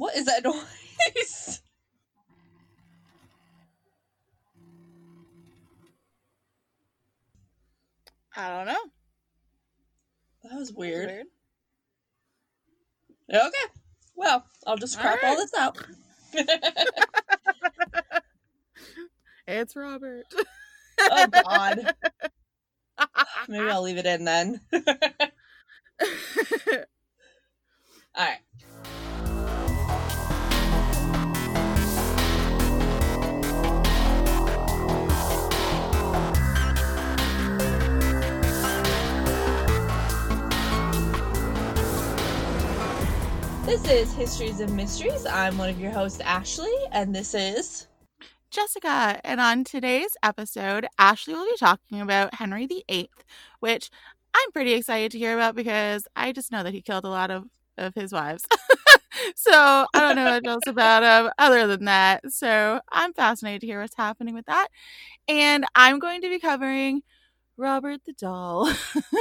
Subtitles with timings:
[0.00, 1.60] What is that noise?
[8.34, 8.80] I don't know.
[10.42, 11.08] That was weird.
[11.08, 11.26] Weird.
[13.30, 13.72] Okay.
[14.16, 15.36] Well, I'll just All crap all right.
[15.36, 15.76] this out.
[19.46, 20.24] It's Robert.
[21.10, 21.88] oh God.
[23.48, 24.60] Maybe I'll leave it in then.
[24.72, 24.80] all
[28.16, 28.38] right.
[43.70, 45.24] This is Histories and Mysteries.
[45.26, 47.86] I'm one of your hosts, Ashley, and this is.
[48.50, 53.08] Jessica, and on today's episode, Ashley will be talking about Henry VIII,
[53.60, 53.88] which
[54.34, 57.30] I'm pretty excited to hear about because I just know that he killed a lot
[57.30, 57.44] of,
[57.78, 58.44] of his wives.
[59.36, 62.28] so I don't know much else about him other than that.
[62.32, 64.66] So I'm fascinated to hear what's happening with that.
[65.28, 67.02] And I'm going to be covering
[67.60, 68.72] Robert the Doll.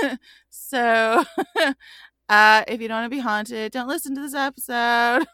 [0.50, 1.24] so
[2.30, 5.26] uh, if you don't want to be haunted, don't listen to this episode.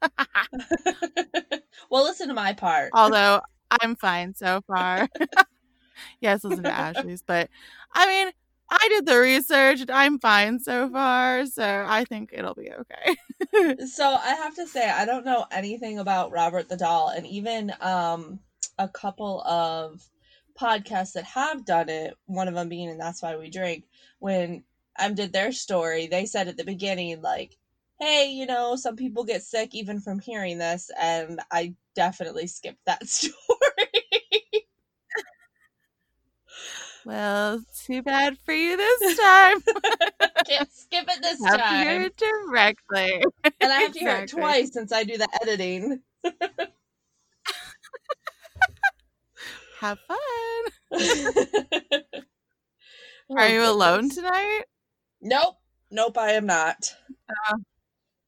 [1.90, 2.90] well, listen to my part.
[2.94, 3.40] Although
[3.82, 5.08] I'm fine so far.
[6.20, 7.50] yes, listen to Ashley's, but
[7.92, 8.32] I mean,
[8.70, 13.16] I did the research and I'm fine so far, so I think it'll be okay.
[13.86, 17.72] So I have to say, I don't know anything about Robert the Doll, and even
[17.80, 18.38] um,
[18.78, 20.04] a couple of
[20.58, 23.84] podcasts that have done it, one of them being, and that's why we drink,
[24.18, 24.64] when
[24.98, 27.56] um did their story, they said at the beginning, like,
[28.00, 32.84] hey, you know, some people get sick even from hearing this, and I definitely skipped
[32.86, 33.36] that story.
[37.04, 39.58] well, too bad for you this time.
[40.46, 42.02] Can't skip it this have to hear time.
[42.02, 43.24] it directly.
[43.60, 46.00] And I have to hear it twice since I do the editing.
[49.80, 50.18] Have fun.
[53.28, 54.62] Oh, Are you alone tonight?
[55.20, 55.56] Nope.
[55.90, 56.94] Nope, I am not.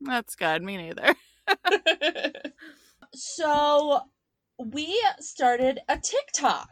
[0.00, 0.62] That's good.
[0.62, 1.15] Me neither.
[3.15, 4.00] so
[4.59, 6.71] we started a TikTok.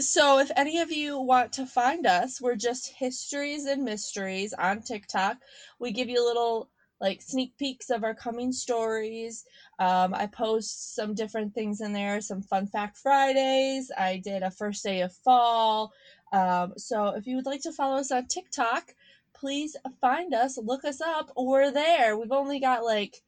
[0.00, 4.80] So if any of you want to find us, we're just histories and mysteries on
[4.82, 5.38] TikTok.
[5.78, 6.70] We give you little
[7.00, 9.44] like sneak peeks of our coming stories.
[9.78, 13.90] Um, I post some different things in there, some fun fact Fridays.
[13.96, 15.92] I did a first day of fall.
[16.32, 18.94] Um, so if you would like to follow us on TikTok,
[19.38, 21.30] please find us, look us up.
[21.36, 22.16] We're there.
[22.16, 23.22] We've only got like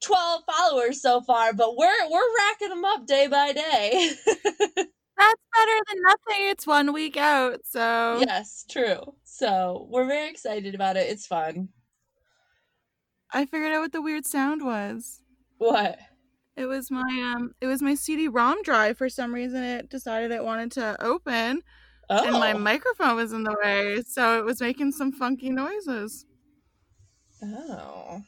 [0.00, 4.12] 12 followers so far, but we're we're racking them up day by day.
[4.26, 6.48] That's better than nothing.
[6.48, 9.14] It's one week out, so yes, true.
[9.24, 11.10] So, we're very excited about it.
[11.10, 11.68] It's fun.
[13.32, 15.20] I figured out what the weird sound was.
[15.58, 15.98] What?
[16.56, 20.44] It was my um it was my CD-ROM drive for some reason it decided it
[20.44, 21.62] wanted to open
[22.14, 22.24] Oh.
[22.26, 22.58] and my oh.
[22.58, 26.26] microphone was in the way, so it was making some funky noises.
[27.42, 28.20] oh.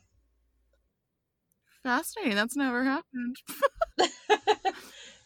[1.83, 2.35] Fascinating.
[2.35, 3.37] That's never happened.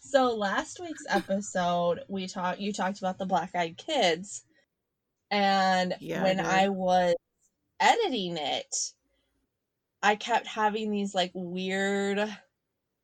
[0.00, 2.58] so last week's episode, we talked.
[2.58, 4.42] You talked about the Black Eyed Kids,
[5.30, 6.46] and Yeah, when did.
[6.46, 7.14] I was
[7.78, 8.74] editing it,
[10.02, 12.28] I kept having these like weird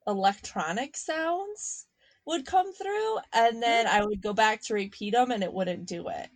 [0.04, 1.86] electronic sounds
[2.26, 5.86] would come through, and then I would go back to repeat them, and it wouldn't
[5.86, 6.28] do it.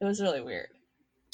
[0.00, 0.68] It was really weird.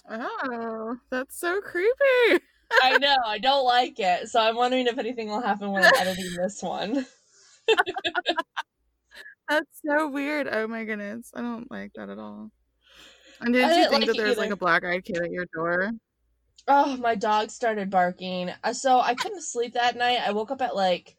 [0.09, 2.45] Oh, that's so creepy.
[2.81, 3.17] I know.
[3.27, 6.63] I don't like it, so I'm wondering if anything will happen when I'm editing this
[6.63, 7.07] one.
[9.49, 10.49] That's so weird.
[10.51, 11.31] Oh my goodness.
[11.35, 12.51] I don't like that at all.
[13.41, 15.47] And didn't I you think like that there was like a black-eyed kid at your
[15.55, 15.91] door?
[16.69, 18.51] Oh, my dog started barking.
[18.65, 20.21] Uh, So I couldn't sleep that night.
[20.27, 21.17] I woke up at like,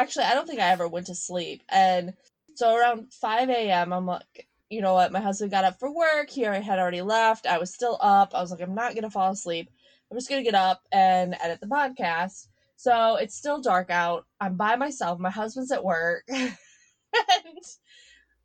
[0.00, 1.62] actually, I don't think I ever went to sleep.
[1.68, 2.14] And
[2.54, 5.12] so around 5 a.m., I'm like, you know what?
[5.12, 6.28] My husband got up for work.
[6.30, 7.46] He had already left.
[7.46, 8.34] I was still up.
[8.34, 9.70] I was like, I'm not going to fall asleep.
[10.10, 12.48] I'm just going to get up and edit the podcast.
[12.76, 14.26] So it's still dark out.
[14.40, 15.18] I'm by myself.
[15.18, 16.24] My husband's at work.
[16.28, 16.54] and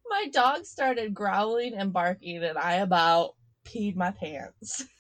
[0.10, 3.36] my dog started growling and barking, and I about
[3.66, 4.86] peed my pants.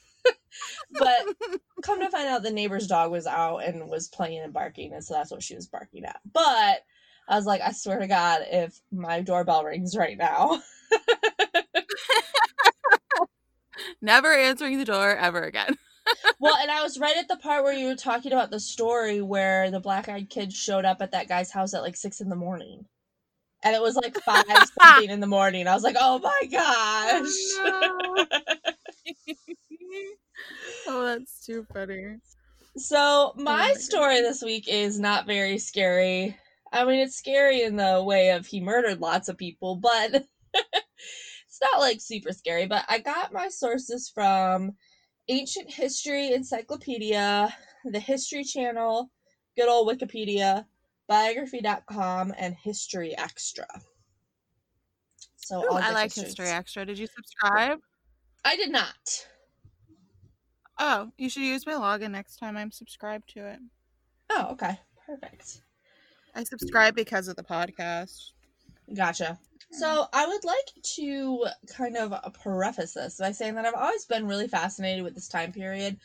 [0.91, 1.19] but
[1.83, 5.03] come to find out the neighbor's dog was out and was playing and barking and
[5.03, 6.19] so that's what she was barking at.
[6.31, 6.83] But
[7.27, 10.61] i was like i swear to god if my doorbell rings right now.
[14.01, 15.77] Never answering the door ever again.
[16.39, 19.21] well and i was right at the part where you were talking about the story
[19.21, 22.35] where the black-eyed kids showed up at that guy's house at like six in the
[22.35, 22.85] morning.
[23.65, 24.43] And it was like five
[24.81, 25.67] something in the morning.
[25.67, 27.31] I was like oh my oh, gosh.
[27.59, 28.25] Oh,
[30.87, 32.17] oh, that's too funny.
[32.77, 36.37] So my, oh my story this week is not very scary.
[36.71, 40.13] I mean, it's scary in the way of he murdered lots of people, but
[40.53, 42.65] it's not like super scary.
[42.65, 44.71] But I got my sources from
[45.29, 49.11] Ancient History Encyclopedia, the History Channel,
[49.55, 50.65] good old Wikipedia,
[51.07, 53.67] biography.com, and History Extra.
[55.37, 56.13] So Ooh, I like.
[56.13, 56.85] History Extra.
[56.85, 57.79] Did you subscribe?
[58.43, 59.27] I did not.
[60.79, 63.59] Oh, you should use my login next time I'm subscribed to it.
[64.29, 64.79] Oh, okay.
[65.05, 65.61] Perfect.
[66.35, 68.31] I subscribe because of the podcast.
[68.95, 69.37] Gotcha.
[69.71, 74.27] So I would like to kind of preface this by saying that I've always been
[74.27, 75.97] really fascinated with this time period.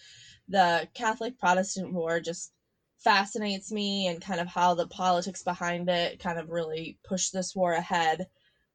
[0.49, 2.53] The Catholic Protestant War just
[2.99, 7.55] fascinates me and kind of how the politics behind it kind of really pushed this
[7.55, 8.26] war ahead.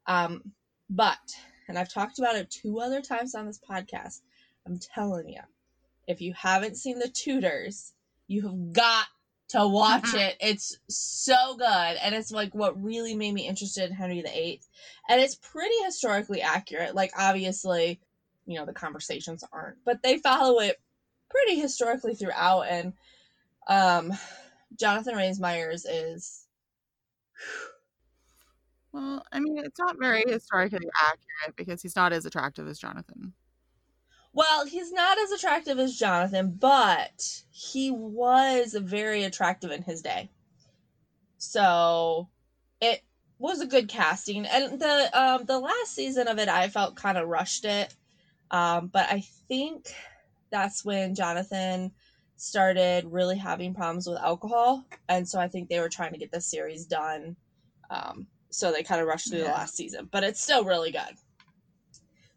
[0.05, 0.41] Um,
[0.89, 1.17] but,
[1.67, 4.21] and I've talked about it two other times on this podcast,
[4.65, 5.41] I'm telling you,
[6.07, 7.93] if you haven't seen The Tudors,
[8.27, 9.05] you have got
[9.49, 10.35] to watch it.
[10.39, 11.65] It's so good.
[12.01, 14.61] And it's like what really made me interested in Henry VIII.
[15.09, 16.95] And it's pretty historically accurate.
[16.95, 17.99] Like, obviously,
[18.45, 20.79] you know, the conversations aren't, but they follow it
[21.29, 22.63] pretty historically throughout.
[22.63, 22.93] And
[23.67, 24.13] um,
[24.79, 26.47] Jonathan Rhys Myers is.
[28.91, 33.33] Well, I mean, it's not very historically accurate because he's not as attractive as Jonathan.
[34.33, 40.31] Well, he's not as attractive as Jonathan, but he was very attractive in his day.
[41.37, 42.29] So
[42.81, 43.01] it
[43.37, 44.45] was a good casting.
[44.45, 47.93] And the um the last season of it I felt kind of rushed it.
[48.49, 49.93] Um, but I think
[50.51, 51.91] that's when Jonathan
[52.37, 54.85] started really having problems with alcohol.
[55.09, 57.35] And so I think they were trying to get this series done.
[57.89, 61.17] Um, so they kind of rushed through the last season, but it's still really good.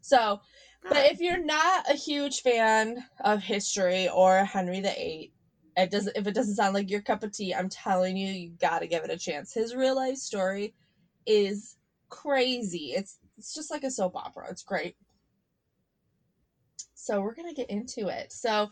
[0.01, 0.39] So
[0.83, 5.31] but if you're not a huge fan of history or Henry VIII,
[5.75, 6.17] it doesn't.
[6.17, 8.87] If it doesn't sound like your cup of tea, I'm telling you, you got to
[8.87, 9.53] give it a chance.
[9.53, 10.73] His real life story
[11.25, 11.75] is
[12.09, 12.93] crazy.
[12.95, 14.47] It's it's just like a soap opera.
[14.49, 14.95] It's great.
[16.95, 18.31] So we're gonna get into it.
[18.31, 18.69] So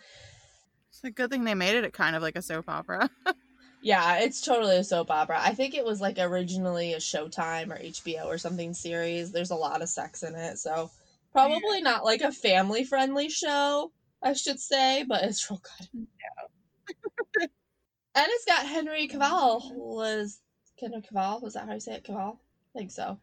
[0.90, 3.10] It's a good thing they made it kind of like a soap opera.
[3.84, 5.40] yeah, it's totally a soap opera.
[5.40, 9.32] I think it was like originally a Showtime or HBO or something series.
[9.32, 10.90] There's a lot of sex in it, so
[11.36, 13.92] probably not like a family friendly show,
[14.24, 16.08] I should say, but it's real good.
[17.40, 17.50] and
[18.16, 20.40] it's got Henry Cavill was
[20.80, 22.06] Henry Cavill, was that how you say it?
[22.06, 22.38] Cavill?
[22.74, 23.20] I think so.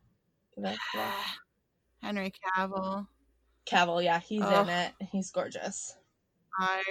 [0.58, 0.76] Cavill.
[2.02, 3.06] Henry Cavill.
[3.64, 4.68] Cavill, yeah, he's Ugh.
[4.68, 4.92] in it.
[5.10, 5.96] He's gorgeous.
[6.58, 6.82] I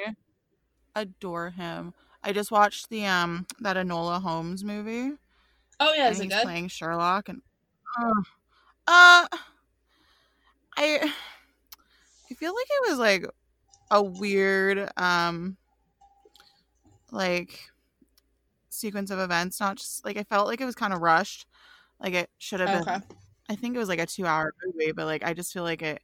[0.96, 1.94] adore him.
[2.24, 5.18] I just watched the um that Enola Holmes movie.
[5.80, 6.44] Oh yeah, is it he's good?
[6.44, 7.44] playing Sherlock and
[8.00, 8.22] uh,
[8.88, 9.28] uh
[10.82, 11.12] I
[12.30, 13.26] I feel like it was like
[13.92, 15.58] a weird um
[17.12, 17.60] like
[18.70, 21.46] sequence of events, not just like I felt like it was kind of rushed.
[22.00, 23.04] Like it should have been
[23.50, 26.02] I think it was like a 2-hour movie, but like I just feel like it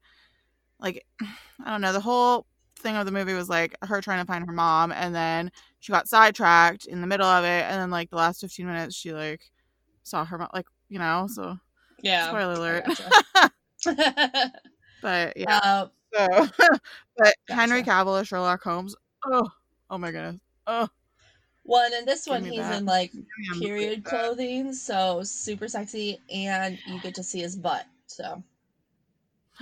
[0.79, 1.05] like
[1.65, 2.45] I don't know, the whole
[2.79, 5.91] thing of the movie was like her trying to find her mom and then she
[5.91, 9.13] got sidetracked in the middle of it and then like the last 15 minutes she
[9.13, 9.41] like
[10.03, 11.57] saw her mom like you know so
[12.03, 12.27] Yeah.
[12.27, 13.51] spoiler alert gotcha.
[15.01, 16.47] but yeah uh, so
[17.17, 18.95] but henry cavill as sherlock holmes
[19.25, 19.47] oh
[19.89, 20.87] oh my goodness oh
[21.67, 22.77] one and this Give one he's that.
[22.79, 27.23] in like give me a movie period clothing, so super sexy, and you get to
[27.23, 27.85] see his butt.
[28.07, 28.41] So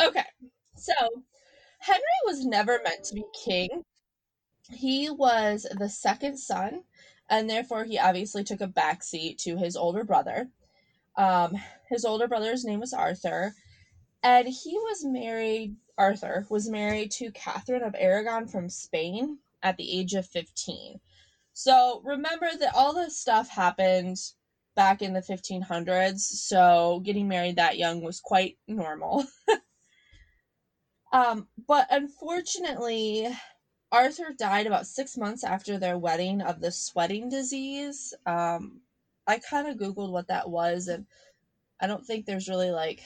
[0.00, 0.24] okay,
[0.76, 0.92] so
[1.80, 3.84] Henry was never meant to be king.
[4.70, 6.84] He was the second son,
[7.28, 10.48] and therefore he obviously took a backseat to his older brother.
[11.16, 11.56] Um,
[11.90, 13.52] his older brother's name was Arthur,
[14.22, 15.76] and he was married.
[15.98, 20.98] Arthur was married to Catherine of Aragon from Spain at the age of 15.
[21.52, 24.16] So remember that all this stuff happened
[24.76, 29.24] back in the 1500s, so getting married that young was quite normal.
[31.12, 33.28] um, but unfortunately,
[33.92, 38.14] Arthur died about six months after their wedding of the sweating disease.
[38.24, 38.80] Um,
[39.26, 41.06] I kind of Googled what that was, and
[41.80, 43.02] I don't think there's really like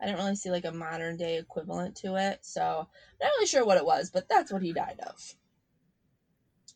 [0.00, 2.86] I didn't really see like a modern day equivalent to it, so I'm
[3.20, 5.34] not really sure what it was, but that's what he died of.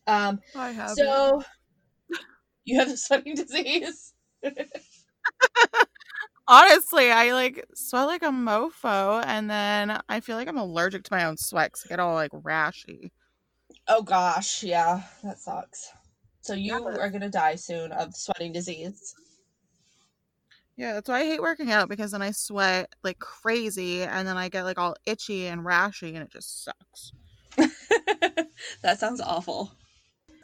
[0.07, 0.99] Um, i have it.
[0.99, 1.43] so
[2.65, 4.15] you have the sweating disease.
[6.49, 11.13] honestly i like sweat like a mofo and then i feel like i'm allergic to
[11.13, 13.11] my own sweat 'cause i get all like rashy
[13.89, 15.91] oh gosh, yeah, that sucks.
[16.43, 16.97] So you Yeah.
[16.99, 19.15] are gonna die soon of sweating disease.
[20.79, 24.37] Yeah, that's why I hate working out because then I sweat like crazy and then
[24.37, 27.11] I get like all itchy and rashy and it just sucks.
[28.83, 29.73] that sounds awful.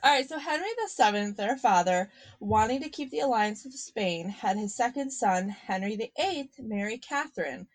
[0.02, 0.66] All right, so Henry
[0.98, 2.10] VII, their father,
[2.40, 7.68] wanting to keep the alliance with Spain, had his second son, Henry VIII, marry Catherine,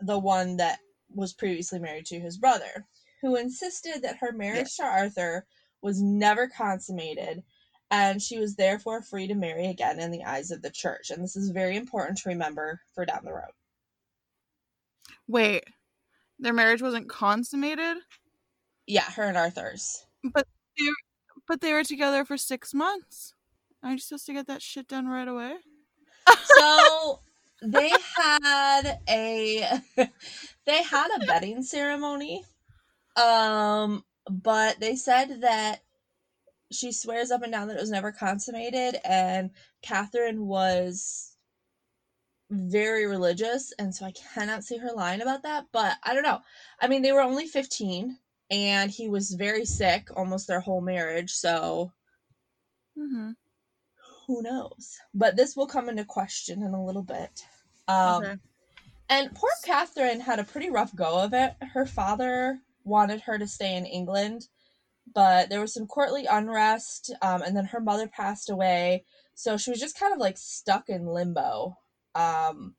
[0.00, 0.78] the one that
[1.14, 2.86] was previously married to his brother,
[3.20, 5.46] who insisted that her marriage to Arthur
[5.82, 7.42] was never consummated
[7.92, 11.10] and she was therefore free to marry again in the eyes of the church.
[11.10, 13.52] And this is very important to remember for down the road.
[15.28, 15.64] Wait,
[16.38, 17.98] their marriage wasn't consummated?
[18.86, 20.06] Yeah, her and Arthur's.
[20.24, 20.46] But
[20.78, 20.86] they,
[21.46, 23.34] but they were together for six months.
[23.82, 25.56] Aren't you supposed to get that shit done right away?
[26.44, 27.20] So
[27.62, 29.80] they had a
[30.64, 32.42] they had a wedding ceremony.
[33.22, 35.82] Um, but they said that
[36.74, 39.50] she swears up and down that it was never consummated, and
[39.82, 41.36] Catherine was
[42.50, 45.66] very religious, and so I cannot see her lying about that.
[45.72, 46.40] But I don't know.
[46.80, 48.18] I mean, they were only 15,
[48.50, 51.92] and he was very sick almost their whole marriage, so
[52.98, 53.30] Mm-hmm.
[54.26, 54.98] who knows?
[55.14, 57.44] But this will come into question in a little bit.
[57.88, 58.36] Um, okay.
[59.08, 61.54] And poor Catherine had a pretty rough go of it.
[61.60, 64.48] Her father wanted her to stay in England,
[65.14, 69.04] but there was some courtly unrest, um, and then her mother passed away.
[69.34, 71.76] So she was just kind of like stuck in limbo.
[72.14, 72.74] Um,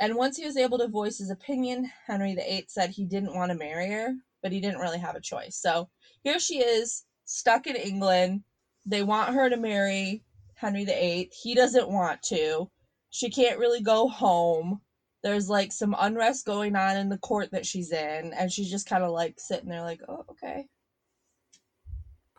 [0.00, 3.52] and once he was able to voice his opinion, Henry VIII said he didn't want
[3.52, 5.56] to marry her, but he didn't really have a choice.
[5.56, 5.88] So
[6.24, 8.42] here she is, stuck in England.
[8.84, 10.24] They want her to marry
[10.54, 11.30] Henry VIII.
[11.32, 12.70] He doesn't want to.
[13.10, 14.80] She can't really go home.
[15.22, 18.88] There's like some unrest going on in the court that she's in, and she's just
[18.88, 20.66] kind of like sitting there, like, oh, okay.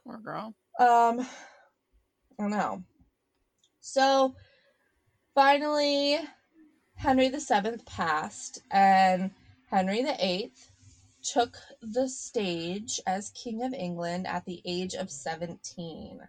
[0.05, 0.53] Poor girl.
[0.79, 1.27] Um, I
[2.37, 2.83] don't know.
[3.79, 4.35] So
[5.35, 6.19] finally,
[6.95, 9.31] Henry VII passed, and
[9.69, 10.53] Henry VIII
[11.23, 16.19] took the stage as King of England at the age of 17.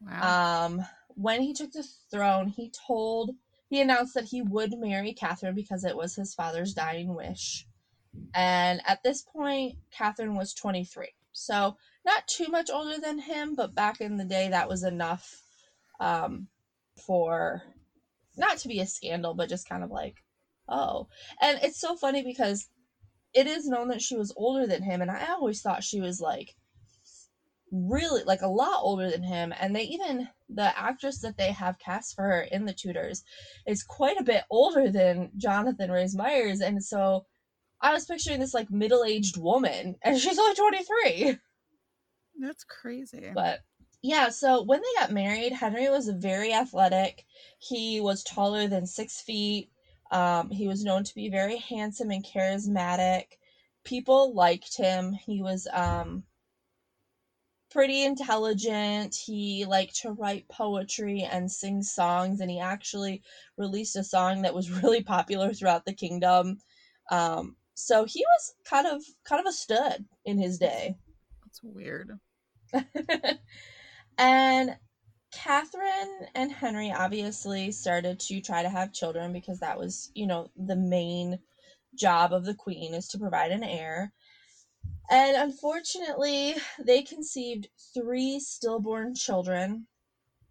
[0.00, 0.66] Wow.
[0.66, 0.86] Um,
[1.16, 3.30] when he took the throne, he told
[3.68, 7.66] he announced that he would marry Catherine because it was his father's dying wish.
[8.34, 11.08] And at this point, Catherine was 23.
[11.32, 15.40] So, not too much older than him, but back in the day, that was enough
[16.00, 16.48] um,
[17.06, 17.62] for
[18.36, 20.16] not to be a scandal, but just kind of like,
[20.68, 21.08] oh.
[21.40, 22.68] And it's so funny because
[23.32, 26.20] it is known that she was older than him, and I always thought she was
[26.20, 26.54] like
[27.74, 29.52] really like a lot older than him.
[29.58, 33.22] And they even the actress that they have cast for her in the Tudors
[33.66, 36.60] is quite a bit older than jonathan rhys myers.
[36.60, 37.24] And so
[37.80, 41.36] i was picturing this like middle-aged woman and she's only 23
[42.46, 43.30] That's crazy.
[43.34, 43.60] but
[44.02, 47.24] yeah so when they got married henry was very athletic
[47.58, 49.70] he was taller than six feet
[50.10, 53.24] um, he was known to be very handsome and charismatic
[53.84, 56.22] people liked him he was um,
[57.74, 59.14] pretty intelligent.
[59.14, 63.22] He liked to write poetry and sing songs, and he actually
[63.58, 66.58] released a song that was really popular throughout the kingdom.
[67.10, 70.94] Um, so he was kind of kind of a stud in his day.
[71.44, 72.18] That's weird.
[74.18, 74.76] and
[75.32, 80.48] Catherine and Henry obviously started to try to have children because that was, you know,
[80.56, 81.38] the main
[81.98, 84.12] job of the queen is to provide an heir.
[85.10, 89.86] And unfortunately, they conceived three stillborn children.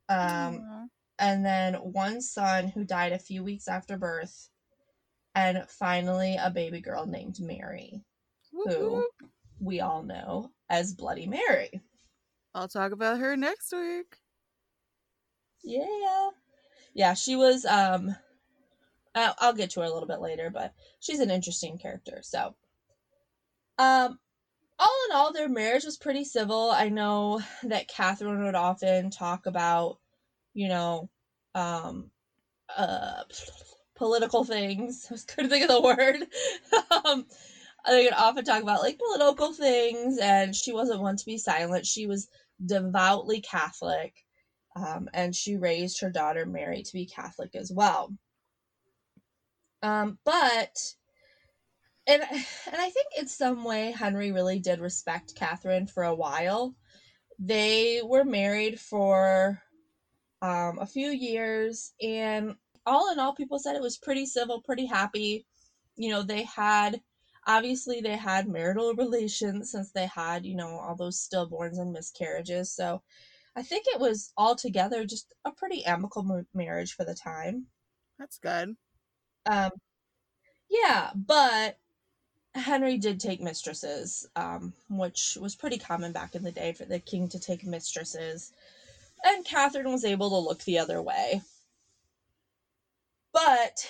[0.09, 4.49] Um, and then one son who died a few weeks after birth.
[5.35, 8.03] And finally, a baby girl named Mary,
[8.51, 9.07] Whoop, who
[9.59, 11.81] we all know as Bloody Mary.
[12.55, 14.17] I'll talk about her next week.
[15.63, 16.29] Yeah.
[16.93, 18.15] Yeah, she was um
[19.15, 22.19] I'll, I'll get to her a little bit later, but she's an interesting character.
[22.23, 22.55] So
[23.79, 24.19] um
[24.79, 26.71] all in all their marriage was pretty civil.
[26.71, 29.99] I know that Catherine would often talk about,
[30.53, 31.09] you know,
[31.55, 32.11] um
[32.75, 33.23] uh
[33.95, 35.07] political things.
[35.11, 36.17] I was couldn't think of the word.
[37.05, 37.25] um
[37.87, 41.85] they would often talk about like political things and she wasn't one to be silent.
[41.85, 42.29] She was
[42.65, 44.13] devoutly Catholic
[44.75, 48.13] um, and she raised her daughter Mary to be Catholic as well.
[49.81, 50.77] Um, but
[52.07, 56.75] and and I think in some way Henry really did respect Catherine for a while.
[57.39, 59.61] They were married for
[60.41, 62.55] um, a few years, and
[62.85, 65.45] all in all, people said it was pretty civil, pretty happy.
[65.95, 67.01] You know, they had
[67.47, 72.71] obviously they had marital relations since they had you know all those stillborns and miscarriages.
[72.71, 73.01] So
[73.55, 77.67] I think it was altogether just a pretty amicable marriage for the time.
[78.17, 78.75] That's good.
[79.45, 79.71] Um,
[80.69, 81.77] yeah, but
[82.55, 86.99] Henry did take mistresses, um, which was pretty common back in the day for the
[86.99, 88.51] king to take mistresses,
[89.23, 91.41] and Catherine was able to look the other way.
[93.33, 93.89] But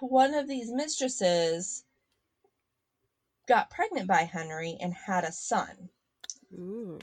[0.00, 1.84] one of these mistresses
[3.46, 5.90] got pregnant by Henry and had a son.
[6.52, 6.98] Ooh.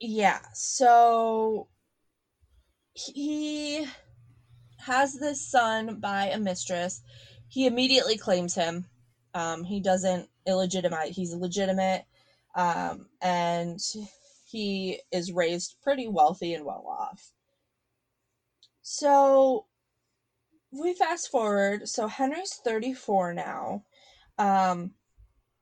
[0.00, 1.68] Yeah, so
[2.94, 3.86] he
[4.78, 7.02] has this son by a mistress.
[7.48, 8.86] He immediately claims him.
[9.34, 12.04] Um, he doesn't illegitimate, he's legitimate.
[12.54, 13.78] Um, and
[14.44, 17.32] he is raised pretty wealthy and well off.
[18.82, 19.66] So
[20.72, 21.88] we fast forward.
[21.88, 23.84] So Henry's 34 now.
[24.40, 24.92] Um,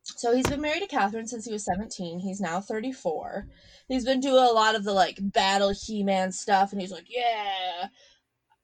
[0.05, 2.21] so he's been married to Catherine since he was 17.
[2.21, 3.47] He's now 34.
[3.89, 7.07] He's been doing a lot of the like battle He Man stuff, and he's like,
[7.09, 7.89] yeah,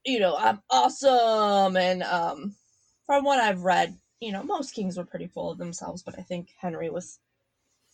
[0.04, 1.76] you know, I'm awesome.
[1.76, 2.54] And um,
[3.06, 6.22] from what I've read, you know, most kings were pretty full of themselves, but I
[6.22, 7.18] think Henry was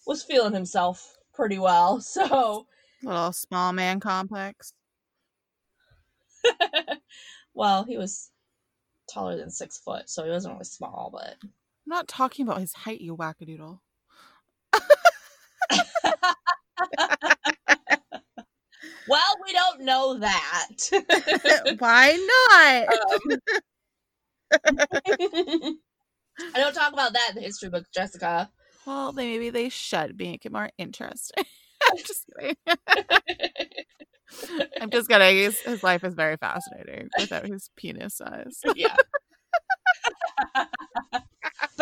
[0.06, 2.00] was feeling himself pretty well.
[2.10, 2.66] So
[3.02, 4.74] Little small man complex.
[7.54, 8.30] well, he was
[9.10, 11.36] taller than six foot, so he wasn't really small, but
[11.90, 13.80] I'm not talking about his height, you wackadoodle.
[19.08, 20.68] well, we don't know that.
[21.80, 22.16] Why
[22.46, 22.86] not?
[22.94, 23.38] Um,
[26.54, 28.48] I don't talk about that in the history book, Jessica.
[28.86, 31.42] Well, they, maybe they should make it more interesting.
[31.90, 32.54] I'm just kidding.
[34.80, 35.36] I'm just kidding.
[35.38, 38.60] His, his life is very fascinating without his penis size.
[38.76, 38.94] yeah.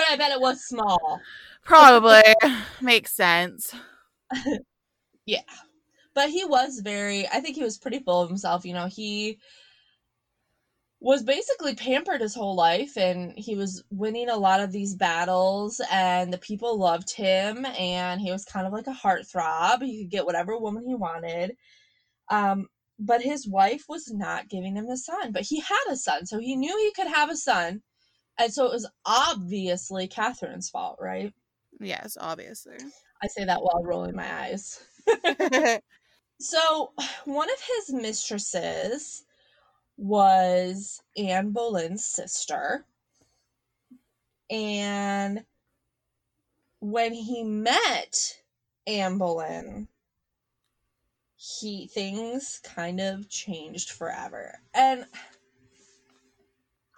[0.09, 1.21] I bet it was small.
[1.65, 2.23] Probably
[2.81, 3.75] makes sense.
[5.29, 5.43] Yeah.
[6.15, 8.65] But he was very, I think he was pretty full of himself.
[8.65, 9.39] You know, he
[11.01, 15.83] was basically pampered his whole life and he was winning a lot of these battles
[15.93, 19.83] and the people loved him and he was kind of like a heartthrob.
[19.83, 21.55] He could get whatever woman he wanted.
[22.31, 26.25] Um, but his wife was not giving him a son, but he had a son,
[26.25, 27.83] so he knew he could have a son.
[28.39, 31.33] And so it was obviously Catherine's fault, right?
[31.81, 32.77] Yes, obviously.
[33.23, 34.81] I say that while rolling my eyes.
[36.41, 36.93] So,
[37.25, 39.25] one of his mistresses
[39.97, 42.85] was Anne Boleyn's sister.
[44.49, 45.45] And
[46.79, 48.39] when he met
[48.87, 49.89] Anne Boleyn,
[51.35, 54.61] he things kind of changed forever.
[54.75, 55.07] And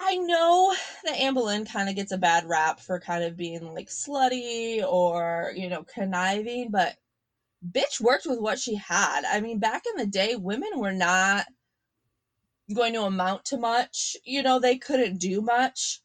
[0.03, 3.75] I know that Anne Boleyn kind of gets a bad rap for kind of being
[3.75, 6.97] like slutty or, you know, conniving, but
[7.71, 9.25] bitch worked with what she had.
[9.27, 11.47] I mean, back in the day, women were not
[12.75, 14.17] going to amount to much.
[14.25, 16.01] You know, they couldn't do much.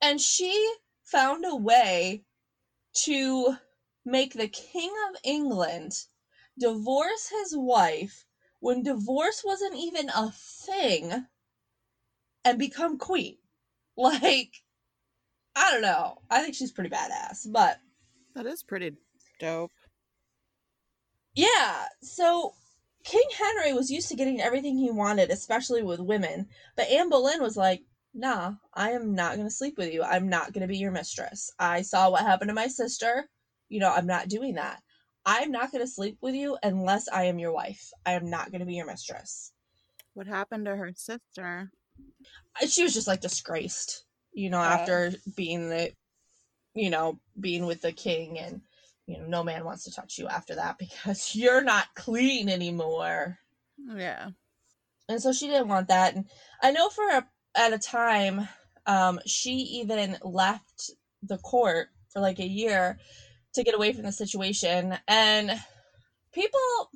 [0.00, 2.22] And she found a way
[3.04, 3.56] to
[4.04, 6.04] make the King of England
[6.56, 8.24] divorce his wife
[8.60, 11.26] when divorce wasn't even a thing
[12.44, 13.36] and become queen.
[13.96, 14.54] Like,
[15.54, 16.22] I don't know.
[16.30, 17.76] I think she's pretty badass, but
[18.34, 18.92] that is pretty
[19.38, 19.72] dope.
[21.34, 22.54] Yeah, so
[23.04, 26.48] King Henry was used to getting everything he wanted, especially with women.
[26.76, 27.82] But Anne Boleyn was like,
[28.14, 30.02] nah, I am not going to sleep with you.
[30.02, 31.50] I'm not going to be your mistress.
[31.58, 33.28] I saw what happened to my sister.
[33.68, 34.80] You know, I'm not doing that.
[35.24, 37.90] I'm not going to sleep with you unless I am your wife.
[38.06, 39.52] I am not going to be your mistress.
[40.14, 41.70] What happened to her sister?
[42.68, 45.92] She was just like disgraced, you know, after being the,
[46.74, 48.60] you know, being with the king and
[49.06, 53.38] you know, no man wants to touch you after that because you're not clean anymore.
[53.94, 54.30] Yeah.
[55.08, 56.14] And so she didn't want that.
[56.14, 56.26] And
[56.62, 58.48] I know for a, at a time,
[58.86, 60.90] um, she even left
[61.22, 62.98] the court for like a year
[63.54, 64.96] to get away from the situation.
[65.08, 65.50] And
[66.32, 66.90] people,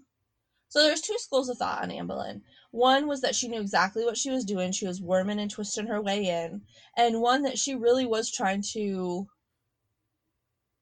[0.68, 2.42] so there's two schools of thought on Anne Boleyn.
[2.74, 4.72] One was that she knew exactly what she was doing.
[4.72, 6.62] She was worming and twisting her way in.
[6.96, 9.28] And one that she really was trying to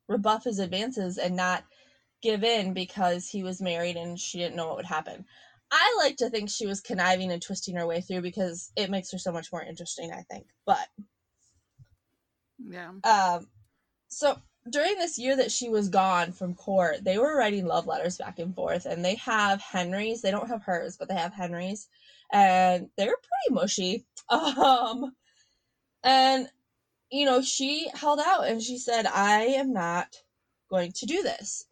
[0.08, 1.64] rebuff his advances and not
[2.22, 5.26] give in because he was married and she didn't know what would happen.
[5.70, 9.12] I like to think she was conniving and twisting her way through because it makes
[9.12, 10.46] her so much more interesting, I think.
[10.64, 10.88] But
[12.58, 12.92] yeah.
[13.04, 13.48] Um
[14.08, 18.18] so during this year that she was gone from court, they were writing love letters
[18.18, 21.88] back and forth and they have Henry's, they don't have hers, but they have Henry's
[22.32, 24.06] and they're pretty mushy.
[24.30, 25.14] Um
[26.04, 26.48] and
[27.10, 30.16] you know, she held out and she said, I am not
[30.70, 31.66] going to do this.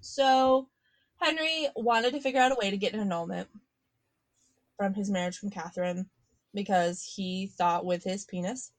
[0.00, 0.68] So
[1.20, 3.48] Henry wanted to figure out a way to get an annulment
[4.76, 6.08] from his marriage from Catherine
[6.54, 8.72] because he thought with his penis.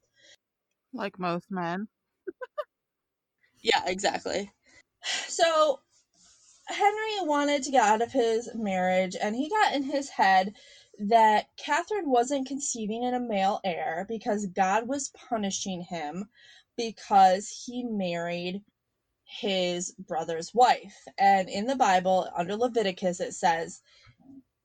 [0.94, 1.88] Like most men.
[3.62, 4.52] Yeah, exactly.
[5.28, 5.80] So
[6.68, 10.54] Henry wanted to get out of his marriage, and he got in his head
[11.00, 16.30] that Catherine wasn't conceiving in a male heir because God was punishing him
[16.78, 18.64] because he married
[19.26, 20.96] his brother's wife.
[21.18, 23.82] And in the Bible, under Leviticus, it says,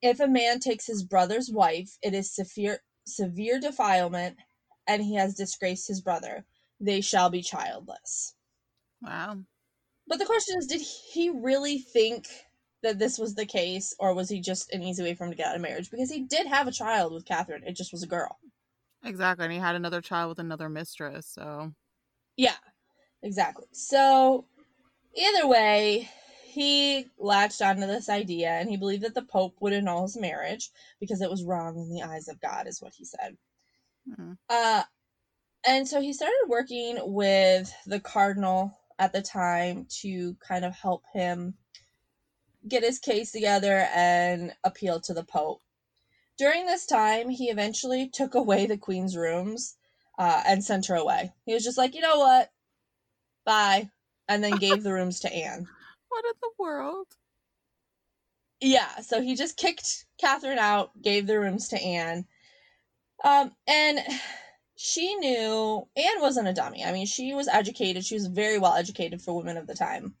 [0.01, 4.37] if a man takes his brother's wife, it is severe severe defilement,
[4.87, 6.45] and he has disgraced his brother.
[6.79, 8.35] They shall be childless.
[9.01, 9.37] Wow.
[10.07, 12.27] But the question is, did he really think
[12.83, 15.37] that this was the case, or was he just an easy way for him to
[15.37, 15.91] get out of marriage?
[15.91, 18.37] Because he did have a child with Catherine, it just was a girl.
[19.03, 19.45] Exactly.
[19.45, 21.71] And he had another child with another mistress, so.
[22.35, 22.55] Yeah,
[23.23, 23.65] exactly.
[23.71, 24.45] So,
[25.15, 26.09] either way,
[26.45, 30.71] he latched onto this idea and he believed that the Pope would annul his marriage
[30.99, 33.37] because it was wrong in the eyes of God, is what he said.
[34.09, 34.33] Mm-hmm.
[34.49, 34.83] Uh,
[35.67, 41.03] and so he started working with the Cardinal at the time to kind of help
[41.13, 41.55] him
[42.67, 45.61] get his case together and appeal to the Pope.
[46.37, 49.75] During this time, he eventually took away the Queen's rooms
[50.17, 51.31] uh, and sent her away.
[51.45, 52.49] He was just like, you know what?
[53.45, 53.89] Bye.
[54.27, 55.67] And then gave the rooms to Anne.
[56.09, 57.07] What in the world?
[58.61, 62.25] Yeah, so he just kicked Catherine out, gave the rooms to Anne.
[63.25, 63.99] Um, and
[64.79, 66.85] she knew Anne wasn't a dummy.
[66.85, 68.05] I mean, she was educated.
[68.05, 70.13] She was very well educated for women of the time.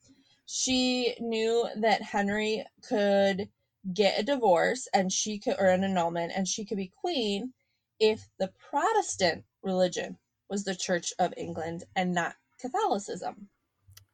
[0.47, 3.49] She knew that Henry could
[3.93, 7.53] get a divorce and she could or an annulment and she could be queen
[7.99, 10.17] if the Protestant religion
[10.49, 13.49] was the Church of England and not Catholicism.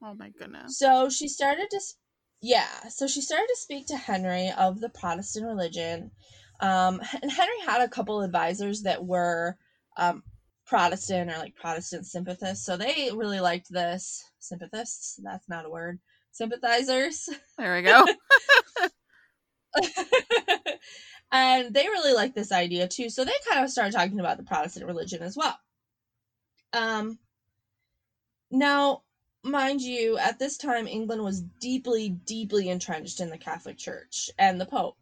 [0.03, 0.77] Oh my goodness.
[0.77, 1.79] So she started to,
[2.41, 2.89] yeah.
[2.89, 6.11] So she started to speak to Henry of the Protestant religion.
[6.59, 9.57] Um, and Henry had a couple advisors that were
[9.95, 10.23] um,
[10.65, 12.65] Protestant or like Protestant sympathists.
[12.65, 14.23] So they really liked this.
[14.39, 15.19] Sympathists?
[15.23, 15.99] That's not a word.
[16.31, 17.29] Sympathizers.
[17.57, 18.05] There we go.
[21.31, 23.09] and they really liked this idea too.
[23.09, 25.57] So they kind of started talking about the Protestant religion as well.
[26.73, 27.19] Um,
[28.51, 29.03] now,
[29.43, 34.59] mind you, at this time, England was deeply, deeply entrenched in the Catholic Church and
[34.59, 34.97] the Pope.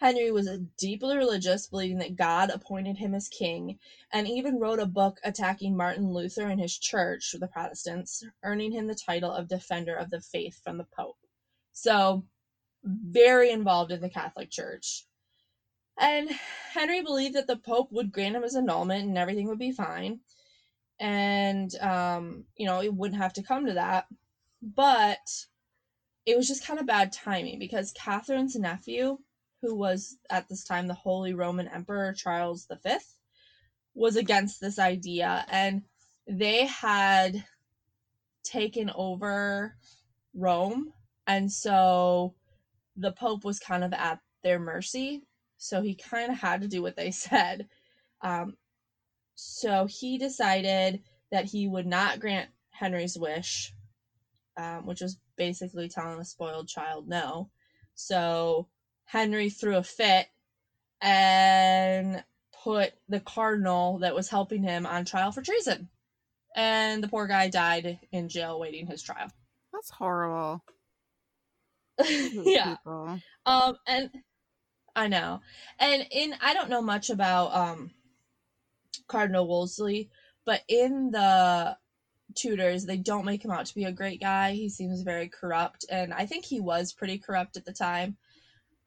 [0.00, 3.80] Henry was deeply religious, believing that God appointed him as king,
[4.12, 8.86] and even wrote a book attacking Martin Luther and his church, the Protestants, earning him
[8.86, 11.18] the title of Defender of the Faith from the Pope.
[11.72, 12.24] So,
[12.84, 15.04] very involved in the Catholic Church.
[15.98, 19.72] And Henry believed that the Pope would grant him his annulment and everything would be
[19.72, 20.20] fine.
[21.00, 24.06] And, um, you know, it wouldn't have to come to that.
[24.62, 25.18] But
[26.24, 29.18] it was just kind of bad timing because Catherine's nephew,
[29.62, 32.96] who was at this time the Holy Roman Emperor Charles V,
[33.94, 35.44] was against this idea.
[35.48, 35.82] And
[36.26, 37.44] they had
[38.44, 39.74] taken over
[40.34, 40.92] Rome.
[41.26, 42.34] And so
[42.96, 45.22] the Pope was kind of at their mercy.
[45.56, 47.68] So he kind of had to do what they said.
[48.22, 48.56] Um,
[49.34, 53.72] so he decided that he would not grant Henry's wish,
[54.56, 57.50] um, which was basically telling a spoiled child no.
[57.94, 58.68] So
[59.08, 60.26] Henry threw a fit
[61.00, 62.22] and
[62.62, 65.88] put the cardinal that was helping him on trial for treason.
[66.54, 69.30] And the poor guy died in jail waiting his trial.
[69.72, 70.62] That's horrible.
[72.04, 72.76] yeah.
[72.76, 73.18] People.
[73.46, 74.10] Um and
[74.94, 75.40] I know.
[75.78, 77.90] And in I don't know much about um
[79.06, 80.10] Cardinal Wolsey,
[80.44, 81.78] but in the
[82.34, 84.52] Tudors, they don't make him out to be a great guy.
[84.52, 88.18] He seems very corrupt, and I think he was pretty corrupt at the time.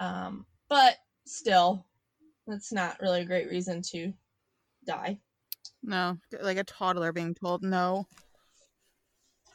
[0.01, 1.85] Um, but still,
[2.47, 4.11] that's not really a great reason to
[4.85, 5.19] die.
[5.83, 8.07] No, like a toddler being told no.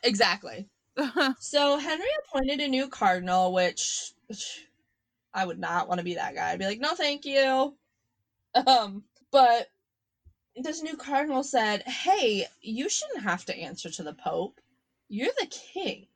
[0.05, 0.69] Exactly.
[1.41, 4.67] so Henry appointed a new cardinal, which, which
[5.35, 6.53] I would not want to be that guy.
[6.53, 7.75] I'd be like, no, thank you.
[8.55, 9.67] Um, but
[10.55, 14.61] this new cardinal said, Hey, you shouldn't have to answer to the Pope.
[15.09, 16.07] You're the king.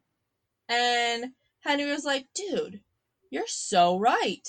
[0.68, 2.80] And Henry was like, Dude,
[3.30, 4.46] you're so right.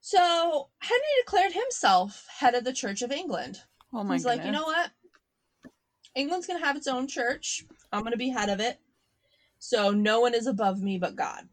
[0.00, 3.60] So Henry declared himself head of the Church of England.
[3.94, 4.38] oh my He's goodness.
[4.38, 4.90] like, You know what?
[6.14, 7.64] England's going to have its own church.
[7.92, 8.78] I'm going to be head of it.
[9.58, 11.48] So no one is above me but God.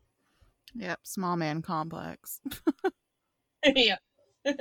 [0.75, 2.41] Yep, small man complex.
[3.63, 3.97] yeah.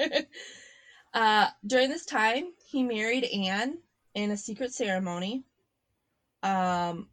[1.15, 3.79] uh, during this time, he married Anne
[4.15, 5.45] in a secret ceremony.
[6.43, 7.09] Um,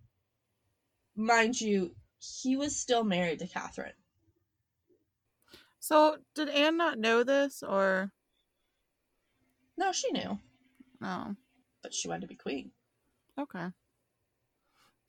[1.16, 3.94] mind you, he was still married to Catherine.
[5.86, 8.12] So, did Anne not know this, or
[9.78, 10.40] No, she knew,
[11.00, 11.36] no?
[11.84, 12.72] but she wanted to be queen.
[13.38, 13.68] Okay.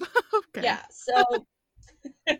[0.02, 0.62] okay.
[0.62, 1.46] Yeah, so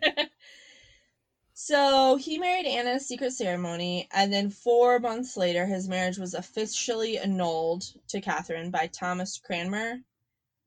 [1.55, 6.19] so he married Anne in a secret ceremony, and then four months later, his marriage
[6.19, 10.03] was officially annulled to Catherine by Thomas Cranmer,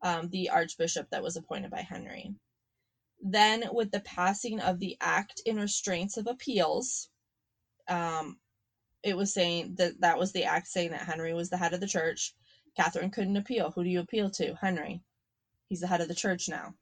[0.02, 2.34] um, the archbishop that was appointed by Henry.
[3.22, 7.08] Then, with the passing of the Act in Restraints of Appeals,
[7.90, 8.38] um,
[9.02, 11.80] it was saying that that was the act saying that Henry was the head of
[11.80, 12.34] the church.
[12.76, 13.70] Catherine couldn't appeal.
[13.70, 14.54] Who do you appeal to?
[14.54, 15.02] Henry.
[15.68, 16.74] He's the head of the church now.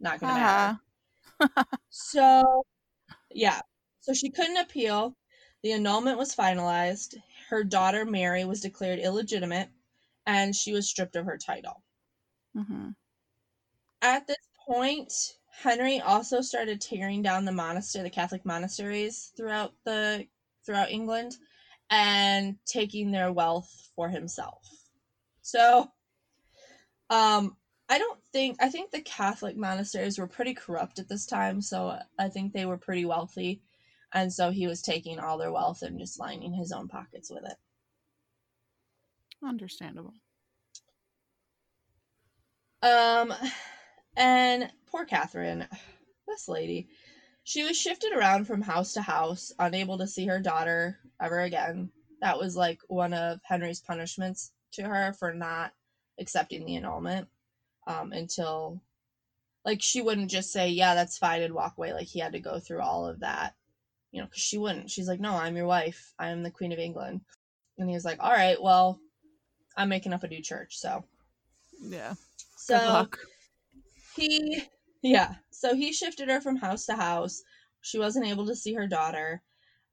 [0.00, 0.78] Not going to matter.
[1.40, 1.64] Uh-huh.
[1.90, 2.64] So,
[3.30, 3.60] yeah.
[4.00, 5.16] So she couldn't appeal.
[5.62, 7.16] The annulment was finalized.
[7.48, 9.70] Her daughter Mary was declared illegitimate
[10.26, 11.82] and she was stripped of her title.
[12.56, 12.94] Mhm.
[14.02, 15.12] At this point,
[15.52, 20.26] Henry also started tearing down the monastery, the Catholic monasteries throughout the
[20.64, 21.36] throughout England
[21.90, 24.66] and taking their wealth for himself.
[25.42, 25.90] So,
[27.10, 27.56] um
[27.88, 31.98] I don't think I think the Catholic monasteries were pretty corrupt at this time, so
[32.18, 33.62] I think they were pretty wealthy,
[34.14, 37.44] and so he was taking all their wealth and just lining his own pockets with
[37.44, 37.56] it.
[39.44, 40.14] Understandable.
[42.82, 43.34] Um,
[44.16, 45.66] and poor Catherine,
[46.28, 46.88] this lady,
[47.50, 51.90] she was shifted around from house to house, unable to see her daughter ever again.
[52.20, 55.72] That was like one of Henry's punishments to her for not
[56.20, 57.26] accepting the annulment
[57.88, 58.80] um, until,
[59.64, 61.92] like, she wouldn't just say, Yeah, that's fine, and walk away.
[61.92, 63.54] Like, he had to go through all of that,
[64.12, 64.88] you know, because she wouldn't.
[64.88, 66.12] She's like, No, I'm your wife.
[66.20, 67.22] I am the Queen of England.
[67.78, 69.00] And he was like, All right, well,
[69.76, 70.78] I'm making up a new church.
[70.78, 71.02] So,
[71.82, 72.14] Yeah.
[72.56, 73.08] so
[74.14, 74.62] he
[75.02, 75.34] yeah.
[75.50, 77.42] So he shifted her from house to house.
[77.82, 79.42] She wasn't able to see her daughter.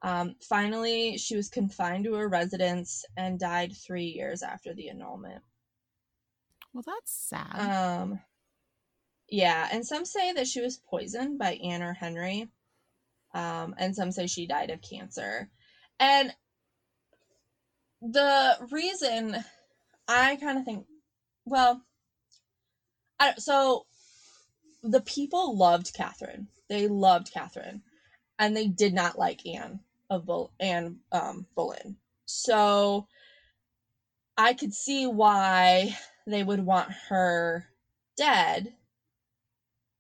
[0.04, 5.42] Um, finally she was confined to her residence and died three years after the annulment.
[6.74, 7.68] Well, that's sad.
[8.02, 8.20] um,
[9.30, 12.50] yeah and some say that she was poisoned by anne or henry.
[13.34, 15.50] Um, and some say she died of cancer.
[16.00, 16.34] And
[18.02, 19.36] the reason
[20.08, 20.86] i kind of think
[21.46, 21.82] well
[23.20, 23.86] I, so
[24.84, 26.48] the people loved Catherine.
[26.70, 27.82] They loved Catherine,
[28.40, 31.98] and they did not like Anne of Anne um, Boleyn.
[32.26, 33.08] So
[34.38, 37.66] I could see why they would want her
[38.16, 38.74] dead,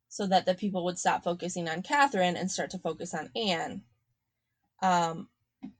[0.09, 3.83] so that the people would stop focusing on Catherine and start to focus on Anne.
[4.81, 5.29] Um,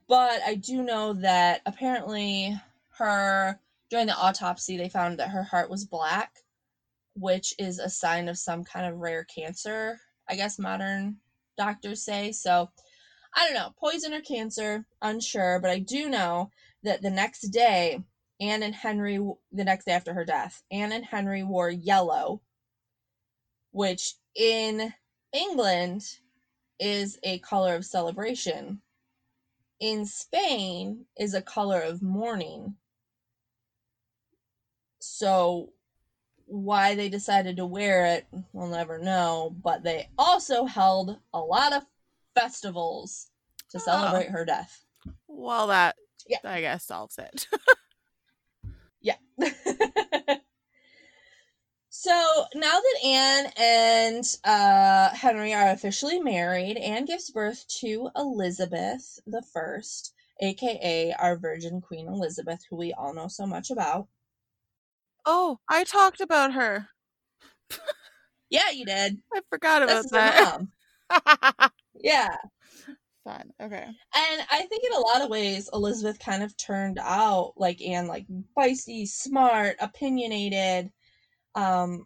[0.08, 2.60] but I do know that apparently
[2.98, 6.34] her during the autopsy they found that her heart was black
[7.20, 10.00] which is a sign of some kind of rare cancer,
[10.30, 11.18] I guess modern
[11.58, 12.32] doctors say.
[12.32, 12.70] So
[13.36, 16.52] I don't know, poison or cancer, unsure, but I do know
[16.84, 18.04] that the next day,
[18.40, 19.18] Anne and Henry,
[19.52, 22.42] the next day after her death, Anne and Henry wore yellow,
[23.72, 24.94] which in
[25.34, 26.04] England
[26.80, 28.82] is a color of celebration.
[29.80, 32.76] In Spain is a color of mourning.
[35.00, 35.74] So
[36.48, 39.56] why they decided to wear it, we'll never know.
[39.64, 41.84] But they also held a lot of
[42.36, 43.30] festivals
[43.72, 43.82] to Oh.
[43.82, 44.84] celebrate her death.
[45.28, 46.40] well, that Yeah.
[46.44, 47.48] I guess solves it.
[49.00, 49.16] Yeah.
[51.90, 52.12] so
[52.56, 59.42] now that Anne and uh, Henry are officially married, Anne gives birth to Elizabeth the
[59.54, 64.08] First, aka our Virgin Queen Elizabeth, who we all know so much about.
[65.28, 66.88] Oh, I talked about her.
[68.50, 69.18] Yeah, you did.
[69.34, 70.68] I forgot about her
[71.10, 71.72] that.
[72.00, 72.38] Yeah.
[73.24, 73.52] Fun.
[73.62, 73.84] Okay.
[73.84, 78.08] And I think in a lot of ways, Elizabeth kind of turned out like Anne,
[78.08, 78.26] like
[78.58, 80.92] feisty, smart, opinionated.
[81.56, 82.06] Um,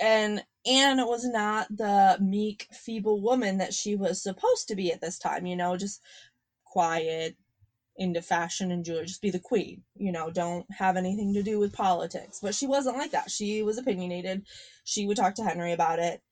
[0.00, 5.00] and Anne was not the meek, feeble woman that she was supposed to be at
[5.00, 6.02] this time, you know, just
[6.64, 7.36] quiet,
[8.00, 11.60] into fashion and jewelry, just be the queen, you know, don't have anything to do
[11.60, 12.40] with politics.
[12.42, 13.30] But she wasn't like that.
[13.30, 14.46] She was opinionated.
[14.84, 16.22] She would talk to Henry about it.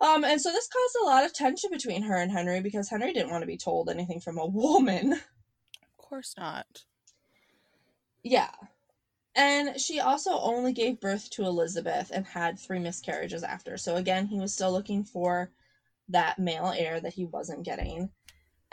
[0.00, 3.12] Um, and so this caused a lot of tension between her and Henry because Henry
[3.12, 5.20] didn't want to be told anything from a woman.
[5.98, 6.84] Of course not.
[8.22, 8.52] Yeah.
[9.34, 13.76] And she also only gave birth to Elizabeth and had three miscarriages after.
[13.76, 15.50] So again, he was still looking for
[16.08, 18.10] that male heir that he wasn't getting.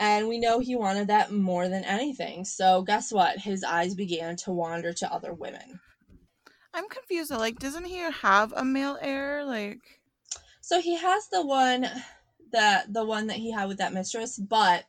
[0.00, 2.44] And we know he wanted that more than anything.
[2.44, 3.38] So guess what?
[3.38, 5.80] His eyes began to wander to other women.
[6.74, 7.30] I'm confused.
[7.30, 7.38] though.
[7.38, 9.44] Like, doesn't he have a male heir?
[9.44, 10.00] Like,
[10.60, 11.88] So he has the one
[12.52, 14.84] that the one that he had with that mistress, but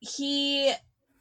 [0.00, 0.72] he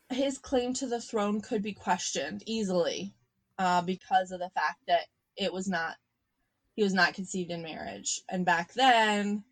[0.09, 3.13] his claim to the throne could be questioned easily
[3.57, 5.05] uh, because of the fact that
[5.37, 5.95] it was not
[6.75, 8.21] he was not conceived in marriage.
[8.29, 9.43] And back then,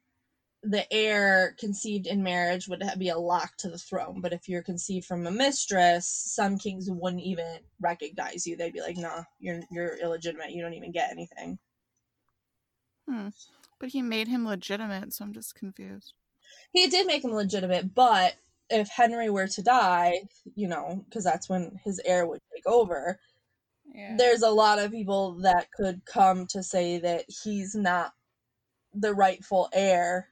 [0.63, 4.19] the heir conceived in marriage would be a lock to the throne.
[4.21, 8.57] But if you're conceived from a mistress, some kings wouldn't even recognize you.
[8.57, 10.51] They'd be like, "Nah, you're you're illegitimate.
[10.51, 11.59] You don't even get anything."
[13.07, 13.29] Hmm.
[13.79, 16.13] But he made him legitimate, so I'm just confused.
[16.73, 18.35] He did make him legitimate, but
[18.69, 20.21] if Henry were to die,
[20.55, 23.19] you know, because that's when his heir would take over,
[23.85, 24.15] Yeah.
[24.17, 28.13] there's a lot of people that could come to say that he's not
[28.93, 30.29] the rightful heir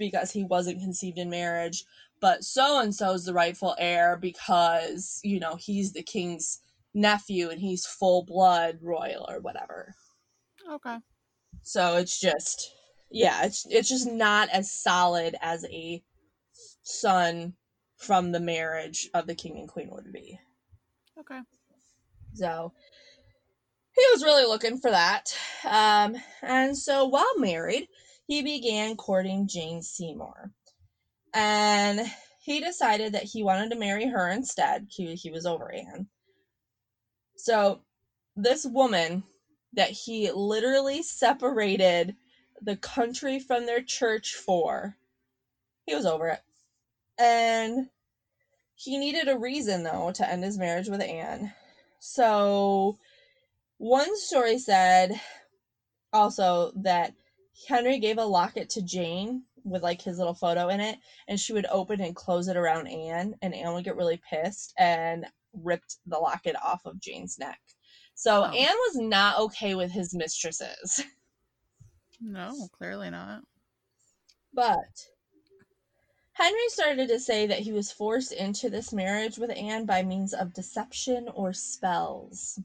[0.00, 1.84] because he wasn't conceived in marriage,
[2.20, 6.60] but so and so's the rightful heir because, you know, he's the king's
[6.92, 9.94] nephew and he's full blood royal or whatever.
[10.68, 10.96] Okay.
[11.62, 12.74] So it's just
[13.10, 16.02] yeah, it's it's just not as solid as a
[16.82, 17.54] son
[17.96, 20.40] from the marriage of the king and queen would be.
[21.18, 21.40] Okay.
[22.34, 22.72] So
[23.94, 25.36] he was really looking for that.
[25.68, 27.88] Um, and so while married,
[28.30, 30.52] he began courting Jane Seymour.
[31.34, 32.00] And
[32.40, 34.86] he decided that he wanted to marry her instead.
[34.88, 36.06] He, he was over Anne.
[37.36, 37.80] So
[38.36, 39.24] this woman
[39.72, 42.14] that he literally separated
[42.62, 44.94] the country from their church for,
[45.86, 46.40] he was over it.
[47.18, 47.88] And
[48.76, 51.52] he needed a reason, though, to end his marriage with Anne.
[51.98, 52.96] So,
[53.78, 55.20] one story said
[56.12, 57.14] also that
[57.68, 61.52] Henry gave a locket to Jane with like his little photo in it, and she
[61.52, 65.96] would open and close it around Anne, and Anne would get really pissed and ripped
[66.06, 67.60] the locket off of Jane's neck.
[68.14, 68.50] So, Oh.
[68.50, 71.02] Anne was not okay with his mistresses.
[72.22, 73.40] No, clearly not.
[74.52, 75.06] But
[76.32, 80.34] Henry started to say that he was forced into this marriage with Anne by means
[80.34, 82.58] of deception or spells.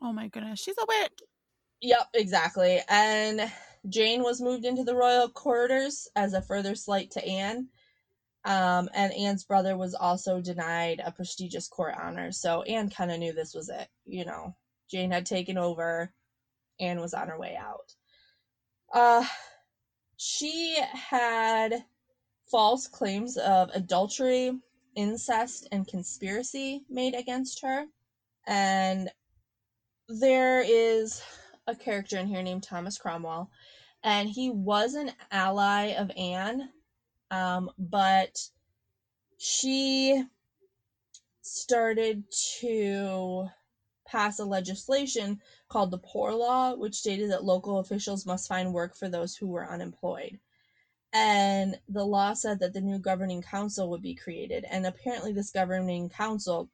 [0.00, 1.22] Oh my goodness, she's a witch.
[1.80, 2.80] Yep, exactly.
[2.88, 3.50] And
[3.88, 7.68] Jane was moved into the royal quarters as a further slight to Anne.
[8.44, 12.32] Um, and Anne's brother was also denied a prestigious court honor.
[12.32, 13.88] So Anne kind of knew this was it.
[14.04, 14.56] You know,
[14.90, 16.12] Jane had taken over,
[16.80, 17.94] Anne was on her way out.
[18.92, 19.24] Uh,
[20.16, 21.84] she had
[22.50, 24.52] false claims of adultery,
[24.94, 27.86] incest, and conspiracy made against her.
[28.46, 29.08] And
[30.08, 31.22] there is
[31.66, 33.50] a character in here named Thomas Cromwell,
[34.02, 36.68] and he was an ally of Anne,
[37.30, 38.48] um, but
[39.38, 40.22] she
[41.42, 42.24] started
[42.60, 43.48] to
[44.06, 48.94] pass a legislation called the Poor Law, which stated that local officials must find work
[48.94, 50.38] for those who were unemployed.
[51.12, 55.50] And the law said that the new governing council would be created, and apparently, this
[55.50, 56.70] governing council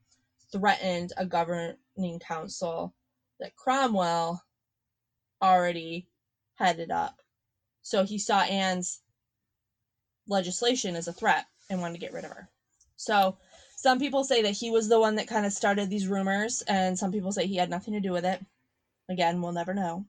[0.52, 2.94] threatened a governing council
[3.40, 4.42] that Cromwell
[5.42, 6.08] already
[6.58, 7.20] headed up.
[7.82, 9.00] So he saw Anne's
[10.26, 12.48] legislation as a threat and wanted to get rid of her.
[12.96, 13.36] So
[13.76, 16.98] some people say that he was the one that kind of started these rumors, and
[16.98, 18.44] some people say he had nothing to do with it.
[19.08, 20.04] Again, we'll never know.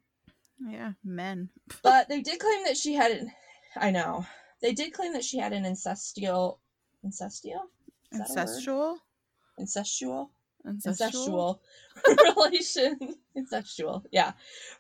[0.60, 1.50] Yeah, men.
[1.84, 3.32] But they did claim that she had an
[3.76, 4.26] I know.
[4.62, 6.58] They did claim that she had an incestual
[7.06, 7.70] incestual?
[8.12, 8.48] Is that a word?
[8.48, 8.96] Incestual?
[9.60, 10.30] Incestual?
[10.66, 11.60] Incestual?
[12.06, 14.34] incestual relation incestual yeah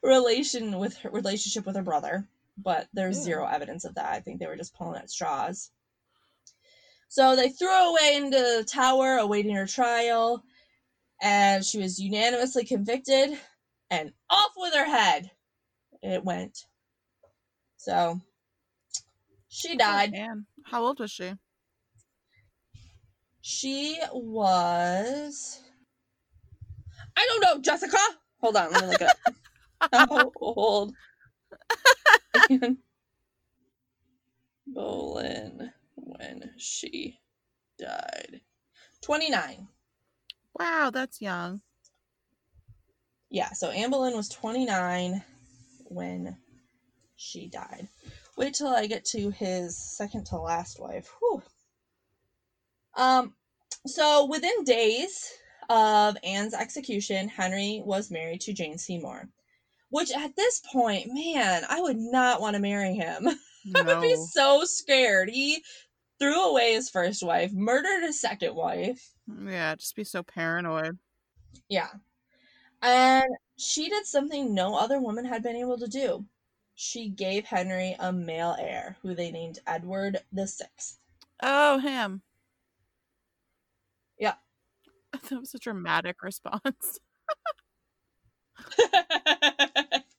[0.03, 3.23] relation with her relationship with her brother but there's Ew.
[3.23, 5.71] zero evidence of that i think they were just pulling at straws
[7.07, 10.43] so they threw her away into the tower awaiting her trial
[11.21, 13.37] and she was unanimously convicted
[13.89, 15.31] and off with her head
[16.01, 16.65] it went
[17.77, 18.19] so
[19.47, 21.33] she died Man, how old was she?
[23.41, 25.61] She was.
[27.19, 27.97] I don't know, Jessica.
[28.39, 29.17] Hold on, let me look it up.
[29.93, 30.93] How old?
[34.67, 37.19] Boleyn when she
[37.77, 38.39] died.
[39.01, 39.67] 29.
[40.57, 41.61] Wow, that's young.
[43.30, 45.22] Yeah, so Anne Boleyn was 29
[45.86, 46.38] when
[47.17, 47.89] she died.
[48.38, 51.13] Wait till I get to his second to last wife.
[51.20, 51.43] Whew.
[52.95, 53.34] Um,
[53.86, 55.30] so within days
[55.70, 59.30] of Anne's execution, Henry was married to Jane Seymour.
[59.89, 63.28] Which at this point, man, I would not want to marry him.
[63.76, 65.30] I would be so scared.
[65.30, 65.63] He
[66.20, 69.11] threw away his first wife, murdered his second wife.
[69.45, 70.97] Yeah, just be so paranoid.
[71.70, 71.89] Yeah.
[72.82, 73.26] And
[73.57, 76.26] she did something no other woman had been able to do.
[76.76, 80.99] She gave Henry a male heir who they named Edward the Sixth.
[81.41, 82.22] Oh, him.
[85.30, 86.99] That was a dramatic response.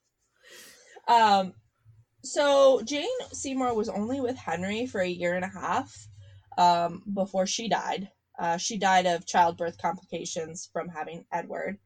[1.11, 1.55] Um,
[2.23, 6.07] so Jane Seymour was only with Henry for a year and a half
[6.57, 8.09] um, before she died.
[8.39, 11.79] Uh, she died of childbirth complications from having Edward.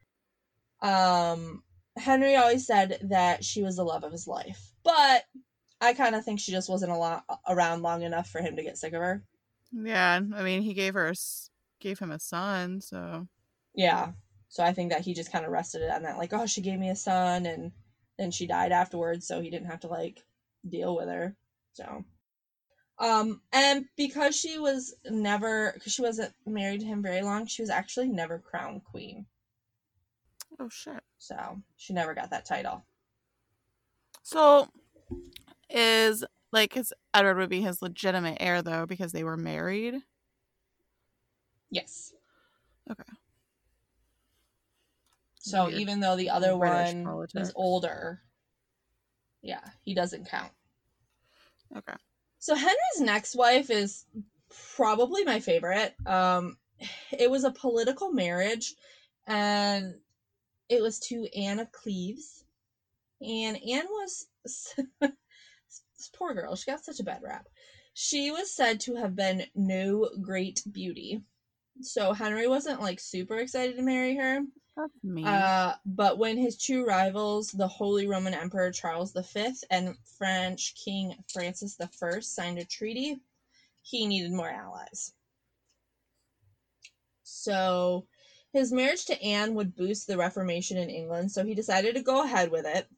[0.83, 1.63] Um,
[1.97, 5.25] Henry always said that she was the love of his life, but
[5.81, 8.63] I kind of think she just wasn't a lot around long enough for him to
[8.63, 9.25] get sick of her.
[9.73, 11.15] Yeah, I mean, he gave her
[11.85, 13.29] gave him a son, so
[13.75, 14.13] yeah.
[14.49, 16.61] So I think that he just kind of rested it on that, like, oh, she
[16.61, 17.73] gave me a son, and
[18.19, 20.25] then she died afterwards, so he didn't have to like
[20.69, 21.37] deal with her.
[21.75, 22.05] So,
[22.99, 27.63] um, and because she was never, because she wasn't married to him very long, she
[27.63, 29.27] was actually never crowned queen.
[30.59, 31.03] Oh shit!
[31.19, 32.85] So she never got that title.
[34.23, 34.69] So,
[35.69, 39.97] is like his Edward would be his legitimate heir though because they were married.
[41.75, 42.13] Yes.
[42.89, 43.03] Okay.
[45.41, 45.81] So Weird.
[45.81, 47.49] even though the other British one politics.
[47.49, 48.23] is older,
[49.43, 50.53] yeah, he doesn't count.
[51.77, 51.97] Okay.
[52.39, 54.07] So Henry's next wife is
[54.77, 55.95] probably my favorite.
[56.07, 56.57] Um
[57.11, 58.75] it was a political marriage
[59.27, 59.95] and
[60.69, 62.45] it was to Anne of Cleves.
[63.21, 64.27] And Anne was
[65.01, 67.49] this poor girl, she got such a bad rap.
[67.95, 71.23] She was said to have been no great beauty.
[71.81, 74.41] So Henry wasn't like super excited to marry her.
[74.77, 75.27] That's mean.
[75.27, 81.15] Uh, but when his two rivals, the Holy Roman Emperor Charles V and French King
[81.33, 83.21] Francis I, signed a treaty,
[83.83, 85.13] he needed more allies.
[87.23, 88.07] So
[88.53, 92.25] his marriage to Anne would boost the Reformation in England, so he decided to go
[92.25, 92.89] ahead with it.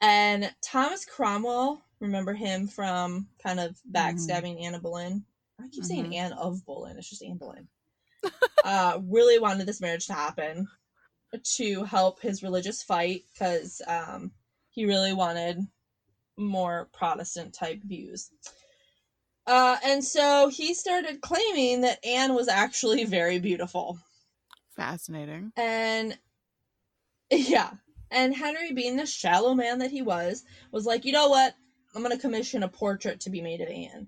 [0.00, 3.96] And Thomas Cromwell, remember him from kind of mm-hmm.
[3.96, 4.64] backstabbing mm-hmm.
[4.64, 5.24] Anna Boleyn?
[5.60, 6.14] I keep saying mm-hmm.
[6.14, 7.68] Anne of Boleyn, it's just Anne Boleyn.
[8.64, 10.68] Uh, really wanted this marriage to happen
[11.42, 14.30] to help his religious fight because um,
[14.70, 15.58] he really wanted
[16.36, 18.30] more Protestant type views.
[19.46, 23.98] Uh, and so he started claiming that Anne was actually very beautiful.
[24.76, 25.52] Fascinating.
[25.56, 26.16] And
[27.30, 27.70] yeah.
[28.10, 31.54] And Henry, being the shallow man that he was, was like, you know what?
[31.94, 34.06] I'm going to commission a portrait to be made of Anne.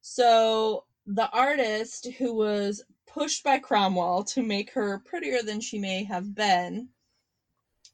[0.00, 6.04] So the artist who was pushed by Cromwell to make her prettier than she may
[6.04, 6.90] have been,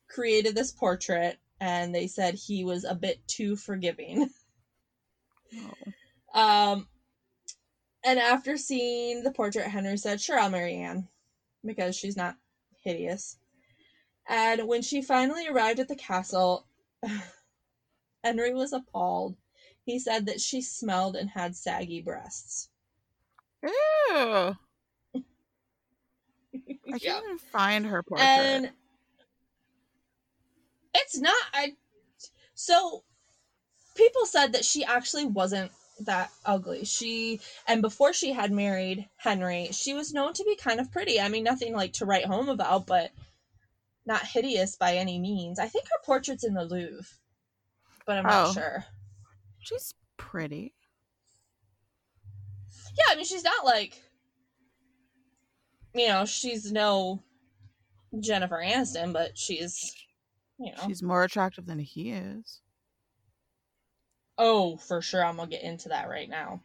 [0.09, 4.31] created this portrait, and they said he was a bit too forgiving.
[6.35, 6.41] Oh.
[6.41, 6.89] Um,
[8.05, 11.07] and after seeing the portrait, Henry said, Sure, I'll marry Anne
[11.65, 12.37] because she's not
[12.83, 13.39] hideous.
[14.29, 16.67] And when she finally arrived at the castle,
[18.25, 19.37] Henry was appalled.
[19.85, 22.71] He said that she smelled and had saggy breasts.
[23.65, 24.57] Ew.
[26.93, 28.27] I can't even find her portrait.
[28.27, 28.71] And
[30.95, 31.75] it's not I
[32.55, 33.03] so
[33.97, 36.85] people said that she actually wasn't that ugly.
[36.85, 41.21] She and before she had married Henry, she was known to be kind of pretty.
[41.21, 43.11] I mean, nothing like to write home about, but
[44.07, 45.59] not hideous by any means.
[45.59, 47.07] I think her portrait's in the Louvre,
[48.07, 48.53] but I'm not oh.
[48.53, 48.85] sure.
[49.61, 50.75] She's pretty.
[52.97, 54.01] Yeah, I mean, she's not like
[55.95, 57.23] you know, she's no
[58.21, 59.95] Jennifer Aniston, but she's,
[60.59, 62.61] you know, she's more attractive than he is.
[64.37, 65.25] Oh, for sure.
[65.25, 66.61] I'm gonna get into that right now.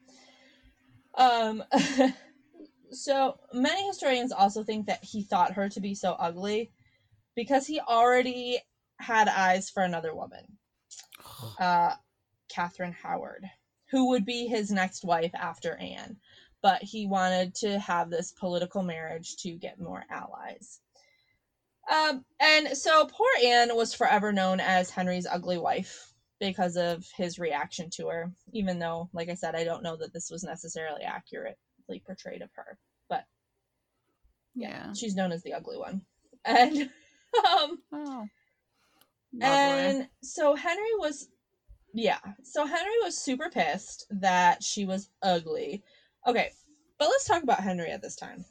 [1.15, 1.63] Um,
[2.91, 6.71] so many historians also think that he thought her to be so ugly
[7.35, 8.59] because he already
[8.99, 10.57] had eyes for another woman,
[11.59, 11.93] uh,
[12.49, 13.45] Catherine Howard,
[13.91, 16.17] who would be his next wife after Anne
[16.61, 20.79] but he wanted to have this political marriage to get more allies.
[21.91, 27.39] Um, and so poor Anne was forever known as Henry's ugly wife because of his
[27.39, 31.03] reaction to her, even though, like I said, I don't know that this was necessarily
[31.03, 32.77] accurately portrayed of her.
[33.09, 33.23] But
[34.55, 34.93] yeah, yeah.
[34.93, 36.01] she's known as the ugly one.
[36.45, 36.77] And
[37.53, 38.27] um oh,
[39.41, 41.27] and so Henry was
[41.93, 45.83] yeah, so Henry was super pissed that she was ugly
[46.27, 46.49] Okay,
[46.97, 48.45] but let's talk about Henry at this time.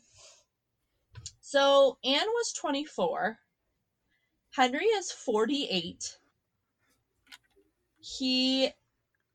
[1.40, 3.38] So Anne was 24.
[4.50, 6.18] Henry is 48.
[8.00, 8.70] He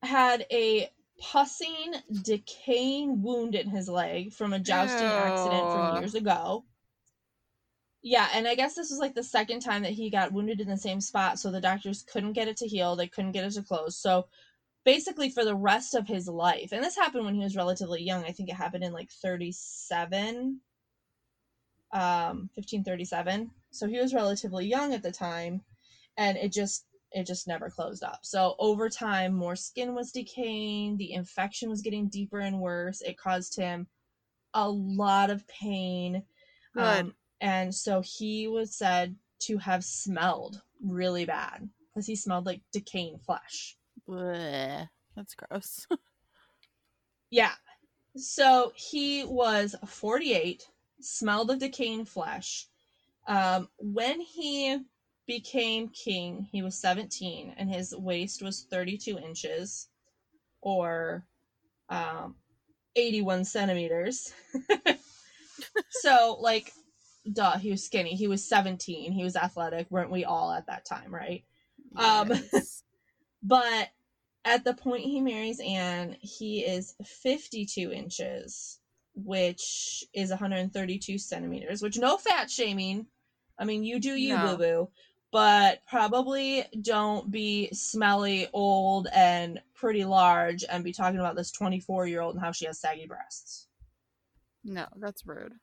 [0.02, 0.90] had a
[1.22, 1.94] pussing,
[2.24, 5.14] decaying wound in his leg from a jousting Ew.
[5.14, 6.66] accident from years ago.
[8.04, 10.68] Yeah, and I guess this was like the second time that he got wounded in
[10.68, 12.96] the same spot, so the doctors couldn't get it to heal.
[12.96, 13.98] They couldn't get it to close.
[13.98, 14.28] So
[14.86, 16.72] basically for the rest of his life.
[16.72, 18.26] And this happened when he was relatively young.
[18.26, 20.60] I think it happened in like 37
[21.94, 23.52] um 1537.
[23.72, 25.62] So he was relatively young at the time
[26.18, 28.20] and it just it just never closed up.
[28.24, 33.02] So over time, more skin was decaying, the infection was getting deeper and worse.
[33.02, 33.88] It caused him
[34.56, 36.24] a lot of pain.
[36.74, 36.84] Good.
[36.84, 37.14] Um,
[37.44, 43.20] and so he was said to have smelled really bad because he smelled like decaying
[43.20, 43.78] flesh.
[44.08, 44.88] Bleh.
[45.16, 45.86] That's gross.
[47.30, 47.54] Yeah.
[48.16, 50.70] So he was 48,
[51.02, 52.68] smelled of decaying flesh.
[53.28, 54.78] Um, when he
[55.26, 59.88] became king, he was 17, and his waist was 32 inches,
[60.62, 61.26] or
[61.90, 62.36] um,
[62.96, 64.32] 81 centimeters.
[65.90, 66.72] so, like,
[67.32, 68.16] duh, he was skinny.
[68.16, 69.12] He was 17.
[69.12, 69.88] He was athletic.
[69.90, 71.44] Weren't we all at that time, right?
[71.96, 72.32] Um,
[73.44, 73.90] But
[74.46, 78.80] at the point he marries Anne, he is 52 inches,
[79.16, 83.08] which is 132 centimeters, which no fat shaming.
[83.60, 84.56] I mean, you do you, No.
[84.56, 84.90] boo boo.
[85.32, 92.08] But probably don't be smelly, old, and pretty large and be talking about this 24
[92.08, 93.68] year old and how she has saggy breasts.
[94.64, 95.54] no, that's rude.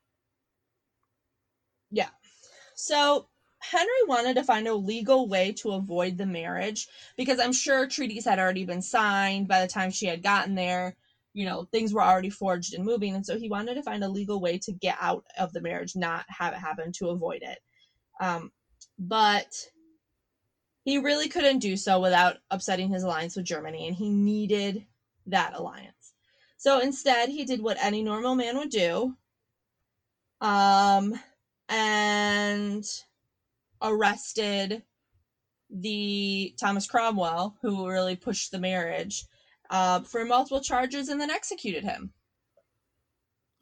[2.80, 3.28] So
[3.58, 8.24] Henry wanted to find a legal way to avoid the marriage because I'm sure treaties
[8.24, 10.96] had already been signed by the time she had gotten there.
[11.34, 13.14] You know, things were already forged and moving.
[13.14, 15.94] And so he wanted to find a legal way to get out of the marriage,
[15.94, 17.58] not have it happen to avoid it.
[18.18, 18.50] Um,
[18.98, 19.52] but
[20.84, 24.86] he really couldn't do so without upsetting his alliance with Germany, and he needed
[25.26, 26.14] that alliance.
[26.56, 29.14] So instead, he did what any normal man would do.
[30.40, 31.14] Um,
[31.70, 32.84] and
[33.80, 34.82] arrested
[35.70, 39.24] the Thomas Cromwell, who really pushed the marriage,
[39.70, 42.12] uh, for multiple charges and then executed him.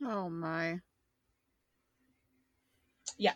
[0.03, 0.81] Oh my.
[3.19, 3.35] Yeah.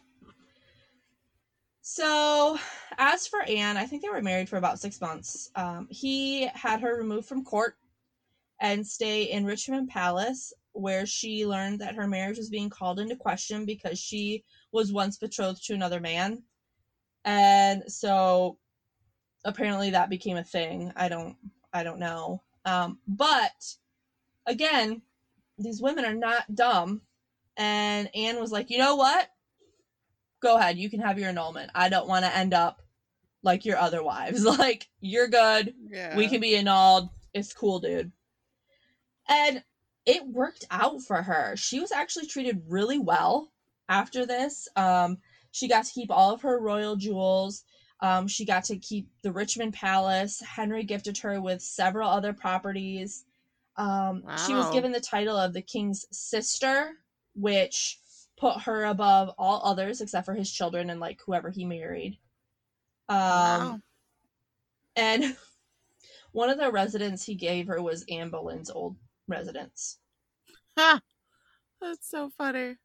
[1.83, 2.59] So,
[2.97, 5.51] as for Anne, I think they were married for about six months.
[5.55, 7.77] Um, he had her removed from court
[8.61, 13.17] and stay in Richmond Palace, where she learned that her marriage was being called into
[13.17, 16.43] question because she was once betrothed to another man.
[17.25, 18.59] And so
[19.45, 20.93] apparently that became a thing.
[20.97, 21.37] I don't
[21.73, 22.43] I don't know.
[22.65, 23.75] Um, but
[24.47, 25.03] again,
[25.59, 27.03] these women are not dumb.
[27.57, 29.29] And Anne was like, you know what?
[30.43, 31.71] Go ahead, you can have your annulment.
[31.75, 32.83] I don't want to end up
[33.43, 34.45] like your other wives.
[34.59, 35.75] Like, you're good.
[35.89, 36.17] Yeah.
[36.17, 37.09] We can be annulled.
[37.35, 38.13] It's cool, dude.
[39.29, 39.63] And
[40.05, 41.55] it worked out for her.
[41.57, 43.53] She was actually treated really well
[43.89, 44.69] after this.
[44.77, 45.19] Um,
[45.51, 47.65] she got to keep all of her royal jewels.
[48.01, 50.41] Um, she got to keep the Richmond Palace.
[50.41, 53.25] Henry gifted her with several other properties.
[53.77, 56.93] Um, She was given the title of the king's sister,
[57.35, 57.99] which
[58.37, 62.19] put her above all others except for his children and like whoever he married.
[63.09, 63.81] Um, Wow.
[64.97, 65.37] and
[66.33, 68.97] one of the residents he gave her was Anne Boleyn's old
[69.29, 69.99] residence.
[70.77, 71.01] Ha!
[71.81, 72.77] That's so funny.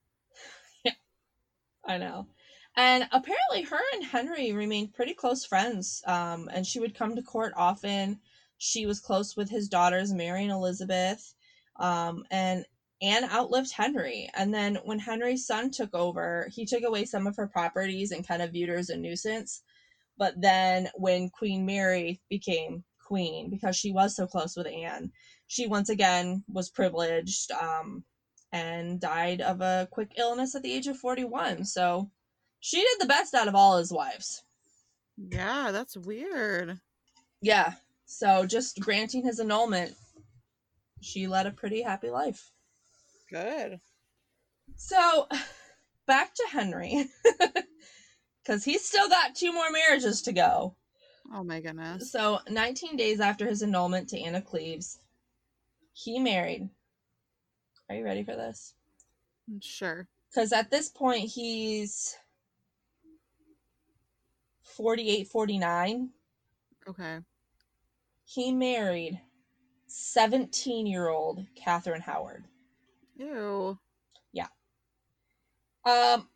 [1.88, 2.28] I know.
[2.76, 6.04] And apparently, her and Henry remained pretty close friends.
[6.06, 8.20] Um, and she would come to court often.
[8.58, 11.34] She was close with his daughters, Mary and Elizabeth.
[11.80, 12.66] Um, and
[13.02, 14.30] Anne outlived Henry.
[14.36, 18.28] And then when Henry's son took over, he took away some of her properties and
[18.28, 19.62] kind of viewed her as a nuisance.
[20.18, 25.12] But then when Queen Mary became queen, because she was so close with Anne,
[25.48, 28.04] she once again was privileged um,
[28.52, 31.66] and died of a quick illness at the age of 41.
[31.66, 32.10] So
[32.60, 34.44] she did the best out of all his wives.
[35.18, 36.80] Yeah, that's weird.
[37.42, 37.74] Yeah.
[38.06, 39.94] So just granting his annulment,
[41.02, 42.52] she led a pretty happy life.
[43.30, 43.80] Good.
[44.76, 45.28] So
[46.08, 47.08] back to Henry.
[48.48, 50.74] Because he's still got two more marriages to go.
[51.34, 52.14] Oh my goodness.
[52.14, 55.00] So 19 days after his annulment to Anna Cleves,
[55.92, 56.70] he married.
[57.90, 58.74] Are you ready for this?
[59.62, 60.08] Sure.
[60.30, 62.16] Because at this point, he's
[64.62, 66.10] 48, 49.
[66.88, 67.20] Okay.
[68.26, 69.20] He married
[69.88, 72.46] 17 year old Catherine Howard.
[73.18, 73.80] Ew.
[74.34, 74.48] Yeah.
[75.86, 76.28] Um,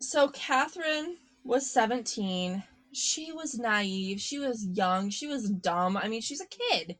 [0.00, 2.62] so Catherine was 17.
[2.92, 4.20] She was naive.
[4.20, 5.10] She was young.
[5.10, 5.96] She was dumb.
[5.96, 6.96] I mean, she's a kid.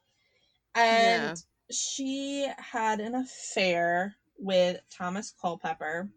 [0.74, 1.47] And Yeah.
[1.70, 6.08] She had an affair with Thomas Culpepper.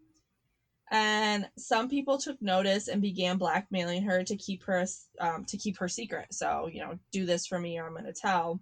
[0.90, 4.84] And some people took notice and began blackmailing her to keep her
[5.20, 6.34] um, to keep her secret.
[6.34, 8.60] So you know, do this for me, or I'm going to tell.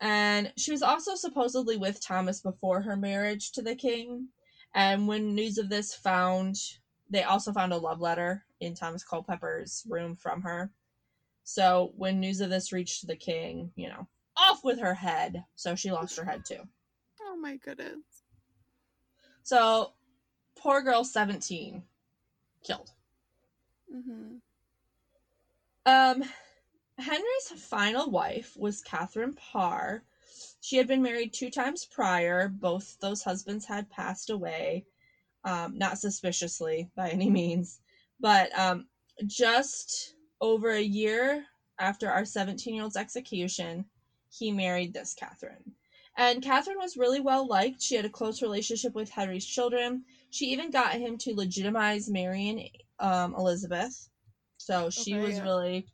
[0.00, 4.28] And she was also supposedly with Thomas before her marriage to the king.
[4.74, 6.56] And when news of this found,
[7.10, 10.70] they also found a love letter in Thomas Culpepper's room from her.
[11.44, 14.06] So when news of this reached the king, you know,
[14.40, 15.44] off with her head.
[15.54, 16.62] So she lost her head too.
[17.22, 17.98] Oh my goodness.
[19.42, 19.92] So
[20.56, 21.82] poor girl 17
[22.64, 22.90] killed.
[23.94, 24.36] Mm-hmm.
[25.86, 26.22] Um,
[26.98, 30.04] Henry's final wife was Catherine Parr.
[30.60, 32.48] She had been married two times prior.
[32.48, 34.84] Both those husbands had passed away,
[35.44, 37.80] um, not suspiciously by any means,
[38.20, 38.86] but um,
[39.26, 41.44] just over a year
[41.78, 43.86] after our 17 year old's execution,
[44.30, 45.74] he married this Catherine.
[46.16, 47.80] And Catherine was really well liked.
[47.80, 50.04] She had a close relationship with Henry's children.
[50.30, 52.68] She even got him to legitimize marrying
[52.98, 54.08] um, Elizabeth.
[54.58, 55.42] So she Okay, was yeah.
[55.42, 55.86] really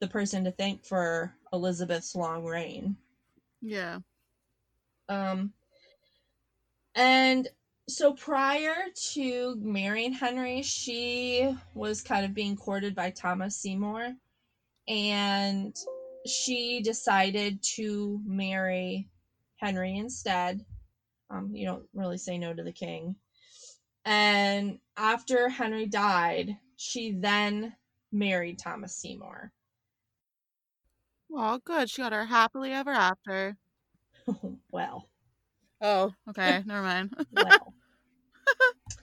[0.00, 2.96] the person to thank for Elizabeth's long reign.
[3.60, 4.00] Yeah.
[5.08, 5.52] Um,
[6.94, 7.48] and
[7.88, 8.74] so prior
[9.12, 14.14] to marrying Henry, she was kind of being courted by Thomas Seymour,
[14.88, 15.76] and
[16.26, 19.08] she decided to marry
[19.56, 20.64] Henry instead.
[21.30, 23.16] Um, you don't really say no to the king.
[24.04, 27.74] And after Henry died, she then
[28.10, 29.52] married Thomas Seymour.
[31.28, 31.88] Well, good.
[31.88, 33.56] She got her happily ever after.
[34.70, 35.08] well,
[35.84, 36.62] Oh, okay.
[36.64, 37.12] Never mind.
[37.32, 37.74] well.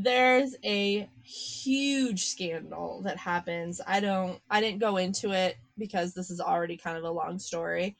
[0.00, 3.80] There's a huge scandal that happens.
[3.84, 7.40] I don't I didn't go into it because this is already kind of a long
[7.40, 7.96] story,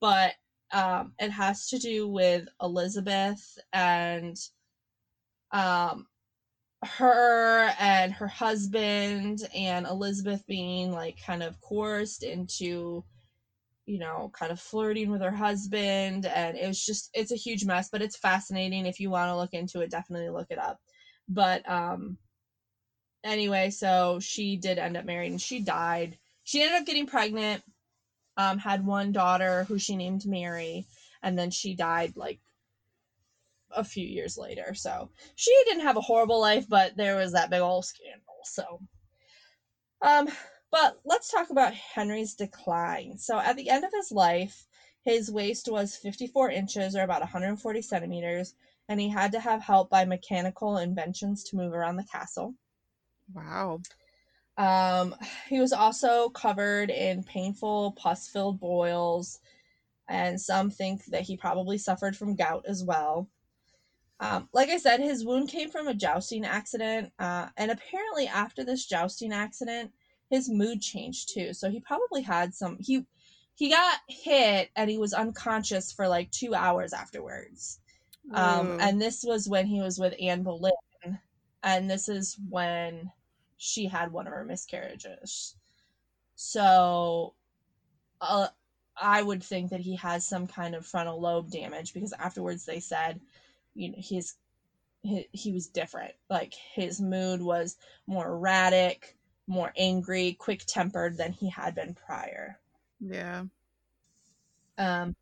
[0.00, 0.34] but
[0.72, 4.36] um it has to do with Elizabeth and
[5.52, 6.06] um
[6.84, 13.04] her and her husband and Elizabeth being like kind of coerced into
[13.86, 16.26] you know, kind of flirting with her husband.
[16.26, 18.86] And it was just, it's a huge mess, but it's fascinating.
[18.86, 20.78] If you want to look into it, definitely look it up.
[21.28, 22.16] But um,
[23.24, 26.16] anyway, so she did end up married and she died.
[26.44, 27.62] She ended up getting pregnant,
[28.36, 30.86] um, had one daughter who she named Mary,
[31.22, 32.38] and then she died like
[33.70, 34.74] a few years later.
[34.74, 38.22] So she didn't have a horrible life, but there was that big old scandal.
[38.44, 38.80] So,
[40.00, 40.28] um,
[40.70, 43.18] but let's talk about Henry's decline.
[43.18, 44.66] So at the end of his life,
[45.04, 48.54] his waist was 54 inches or about 140 centimeters,
[48.88, 52.54] and he had to have help by mechanical inventions to move around the castle.
[53.34, 53.80] wow.
[54.56, 55.14] Um,
[55.48, 59.40] he was also covered in painful pus filled boils,
[60.08, 63.28] and some think that he probably suffered from gout as well.
[64.20, 68.64] Um, like I said, his wound came from a jousting accident, uh, and apparently, after
[68.64, 69.92] this jousting accident,
[70.30, 71.54] his mood changed too.
[71.54, 72.78] So he probably had some.
[72.80, 73.06] He
[73.54, 77.80] he got hit and he was unconscious for like two hours afterwards.
[78.34, 78.78] Um, Ooh.
[78.80, 80.72] and this was when he was with Anne Boleyn,
[81.62, 83.10] and this is when
[83.56, 85.56] she had one of her miscarriages.
[86.34, 87.34] So,
[88.20, 88.48] uh,
[89.00, 92.80] I would think that he has some kind of frontal lobe damage because afterwards they
[92.80, 93.20] said,
[93.74, 94.34] you know, his
[95.02, 96.12] he, he was different.
[96.28, 97.76] Like his mood was
[98.06, 99.16] more erratic,
[99.46, 102.58] more angry, quick tempered than he had been prior.
[103.00, 103.44] yeah.
[104.76, 105.14] Um,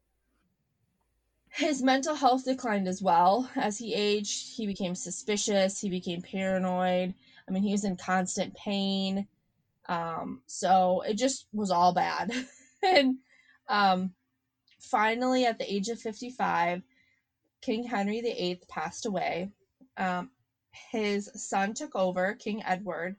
[1.56, 3.50] his mental health declined as well.
[3.56, 7.14] As he aged, he became suspicious, he became paranoid.
[7.48, 9.26] I mean, he was in constant pain.
[9.88, 12.30] Um, so it just was all bad.
[12.82, 13.16] and
[13.68, 14.12] um,
[14.80, 16.82] finally, at the age of 55,
[17.62, 19.50] King Henry VIII passed away.
[19.96, 20.30] Um,
[20.90, 23.16] his son took over, King Edward,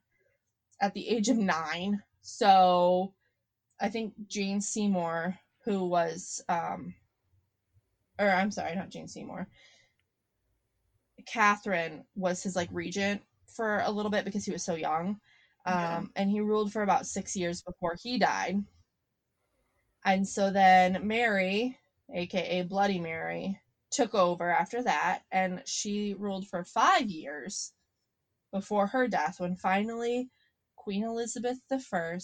[0.80, 2.04] at the age of nine.
[2.22, 3.14] So
[3.80, 6.94] I think Jane Seymour, who was, um,
[8.20, 9.48] or I'm sorry, not Jane Seymour,
[11.26, 15.20] Catherine was his like regent for a little bit because he was so young.
[15.66, 16.04] Um, Yeah.
[16.16, 18.64] and he ruled for about six years before he died.
[20.06, 21.78] And so then Mary,
[22.14, 23.60] aka Bloody Mary,
[23.90, 27.74] took over after that, and she ruled for five years
[28.52, 30.30] before her death, when finally
[30.76, 32.20] Queen Elizabeth I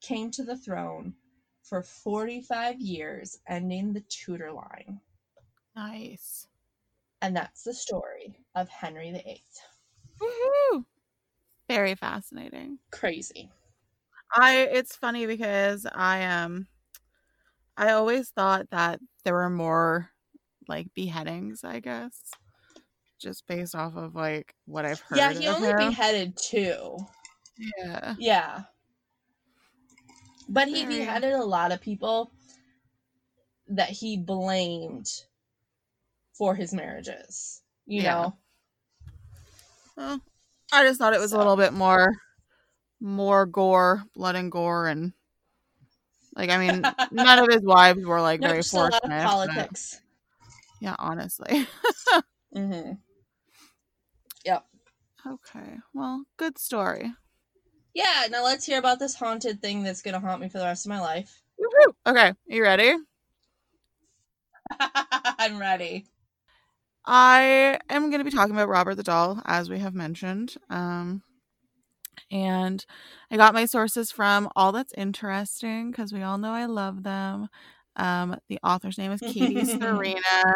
[0.00, 1.14] came to the throne
[1.62, 5.00] for 45 years, ending the Tudor line.
[5.76, 6.46] Nice.
[7.22, 9.42] And that's the story of Henry VIII.
[10.20, 10.84] Woohoo!
[11.68, 12.78] Very fascinating.
[12.90, 13.50] Crazy.
[14.34, 16.66] I it's funny because I um
[17.76, 20.10] I always thought that there were more
[20.68, 22.20] like beheadings, I guess.
[23.18, 25.18] Just based off of like what I've heard.
[25.18, 25.76] yeah, he only him.
[25.76, 26.96] beheaded two.
[27.58, 28.14] Yeah.
[28.18, 28.60] Yeah.
[30.48, 32.32] But he Very- beheaded a lot of people
[33.68, 35.06] that he blamed
[36.40, 37.60] for his marriages.
[37.84, 38.14] You Yeah.
[38.14, 38.36] know?
[39.94, 40.20] Well,
[40.72, 42.14] I just thought it was So- a little bit more
[42.98, 45.12] more gore, blood and gore and
[46.34, 46.80] Like, I mean,
[47.12, 49.16] none of his wives were like no, very just a lot fortunate.
[49.18, 50.00] of but- politics.
[50.80, 51.66] Yeah, honestly.
[52.54, 52.92] hmm
[55.26, 55.76] okay.
[55.92, 57.12] Well, good story.
[57.92, 60.86] Yeah, now let's hear about this haunted thing that's gonna haunt me for the rest
[60.86, 61.42] of my life.
[61.60, 61.92] Woohoo!
[62.06, 62.94] Okay, are you ready?
[64.80, 66.06] I'm ready.
[67.04, 70.54] I am going to be talking about Robert the Doll, as we have mentioned.
[70.68, 71.22] Um,
[72.30, 72.84] and
[73.30, 77.48] I got my sources from All That's Interesting because we all know I love them.
[77.96, 80.54] Um, the author's name is Katie Serena.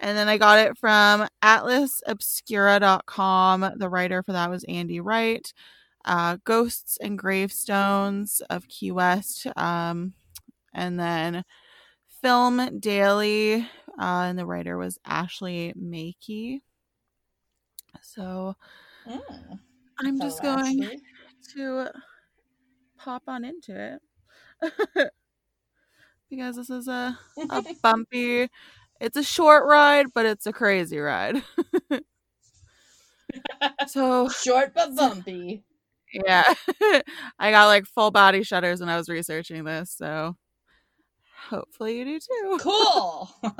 [0.00, 3.72] And then I got it from atlasobscura.com.
[3.76, 5.52] The writer for that was Andy Wright.
[6.04, 9.46] Uh, Ghosts and Gravestones of Key West.
[9.56, 10.12] Um,
[10.72, 11.44] and then
[12.22, 13.66] Film Daily.
[13.98, 16.60] Uh, and the writer was Ashley Makey.
[18.02, 18.54] So
[19.06, 19.60] Mm,
[19.98, 21.00] I'm fellow just going Ashley.
[21.54, 21.90] to
[22.96, 23.98] pop on into
[24.62, 25.10] it
[26.30, 27.18] because this is a,
[27.50, 28.48] a bumpy
[29.00, 31.42] it's a short ride but it's a crazy ride
[33.86, 35.64] so Short but bumpy.
[36.12, 36.44] yeah
[37.38, 40.36] i got like full body shudders when i was researching this so
[41.48, 43.30] hopefully you do too Cool.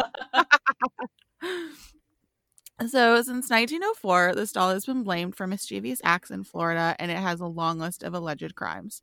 [2.81, 7.19] So, since 1904, this doll has been blamed for mischievous acts in Florida and it
[7.19, 9.01] has a long list of alleged crimes.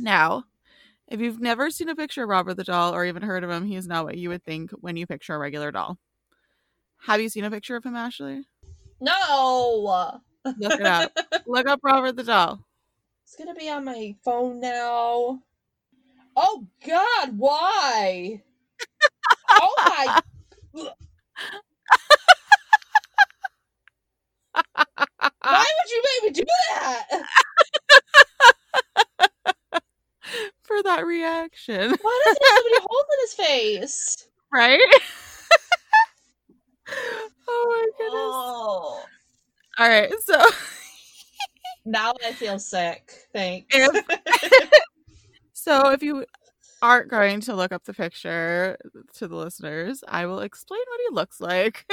[0.00, 0.44] Now,
[1.06, 3.66] if you've never seen a picture of Robert the doll or even heard of him,
[3.66, 5.96] he is not what you would think when you picture a regular doll.
[7.06, 8.44] Have you seen a picture of him, Ashley?
[9.00, 10.20] no.
[10.58, 11.12] Look it up.
[11.46, 12.64] Look up Robert the doll.
[13.24, 15.40] It's gonna be on my phone now.
[16.42, 18.42] Oh God, why?
[19.52, 20.22] oh my!
[25.42, 27.06] Why would you make me do that?
[30.62, 34.28] For that reaction, Why does he have so many holes in his face?
[34.50, 34.80] right?
[37.48, 38.34] oh my goodness.
[38.34, 39.04] Oh,
[39.78, 40.42] All right, so
[41.84, 43.12] now I feel sick.
[43.34, 43.66] Thanks.
[43.70, 44.04] If-
[45.62, 46.24] So if you
[46.80, 48.78] aren't going to look up the picture
[49.16, 51.84] to the listeners, I will explain what he looks like.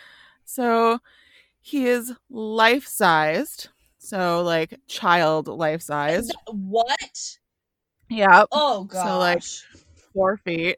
[0.44, 0.98] so
[1.60, 3.68] he is life sized.
[3.98, 6.34] So like child life sized.
[6.48, 7.36] what?
[8.10, 8.44] Yeah.
[8.50, 9.06] Oh god.
[9.06, 9.44] So, like-
[10.12, 10.76] Four feet.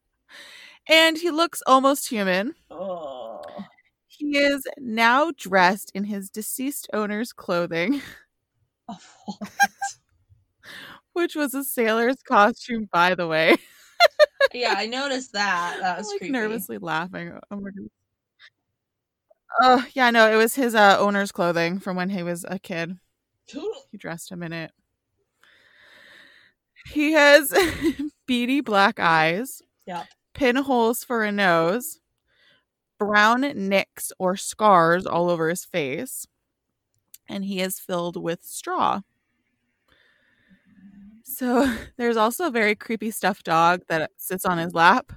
[0.88, 2.54] and he looks almost human.
[2.70, 3.42] oh.
[4.06, 8.00] He is now dressed in his deceased owner's clothing,
[11.14, 13.56] which was a sailor's costume, by the way.
[14.52, 15.78] yeah, I noticed that.
[15.80, 16.32] That was like creepy.
[16.32, 17.32] nervously laughing.
[17.50, 17.72] Oh god.
[19.62, 22.98] Oh yeah, no, it was his uh, owner's clothing from when he was a kid.
[23.46, 24.72] He dressed him in it.
[26.88, 27.52] He has
[28.26, 29.62] beady black eyes.
[29.86, 30.04] Yeah.
[30.34, 32.00] Pinholes for a nose.
[32.98, 36.26] Brown nicks or scars all over his face.
[37.28, 39.00] And he is filled with straw.
[41.24, 45.12] So there's also a very creepy stuffed dog that sits on his lap.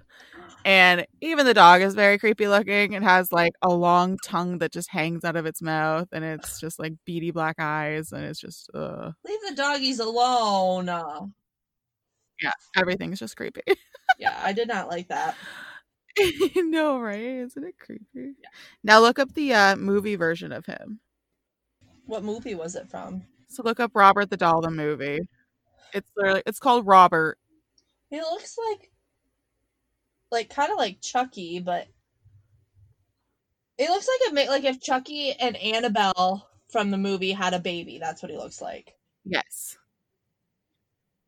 [0.65, 2.93] And even the dog is very creepy looking.
[2.93, 6.59] It has like a long tongue that just hangs out of its mouth, and it's
[6.59, 10.87] just like beady black eyes, and it's just uh, Leave the doggies alone.
[12.41, 13.61] Yeah, everything's just creepy.
[14.19, 15.35] Yeah, I did not like that.
[16.55, 17.19] no, right?
[17.19, 18.33] Isn't it creepy?
[18.83, 20.99] Now look up the uh, movie version of him.
[22.07, 23.23] What movie was it from?
[23.47, 25.19] So look up Robert the Doll, the movie.
[25.93, 27.37] It's literally it's called Robert.
[28.09, 28.91] He looks like,
[30.31, 31.87] like kind of like Chucky, but
[33.77, 37.99] it looks like a like if Chucky and Annabelle from the movie had a baby.
[37.99, 38.93] That's what he looks like.
[39.25, 39.77] Yes.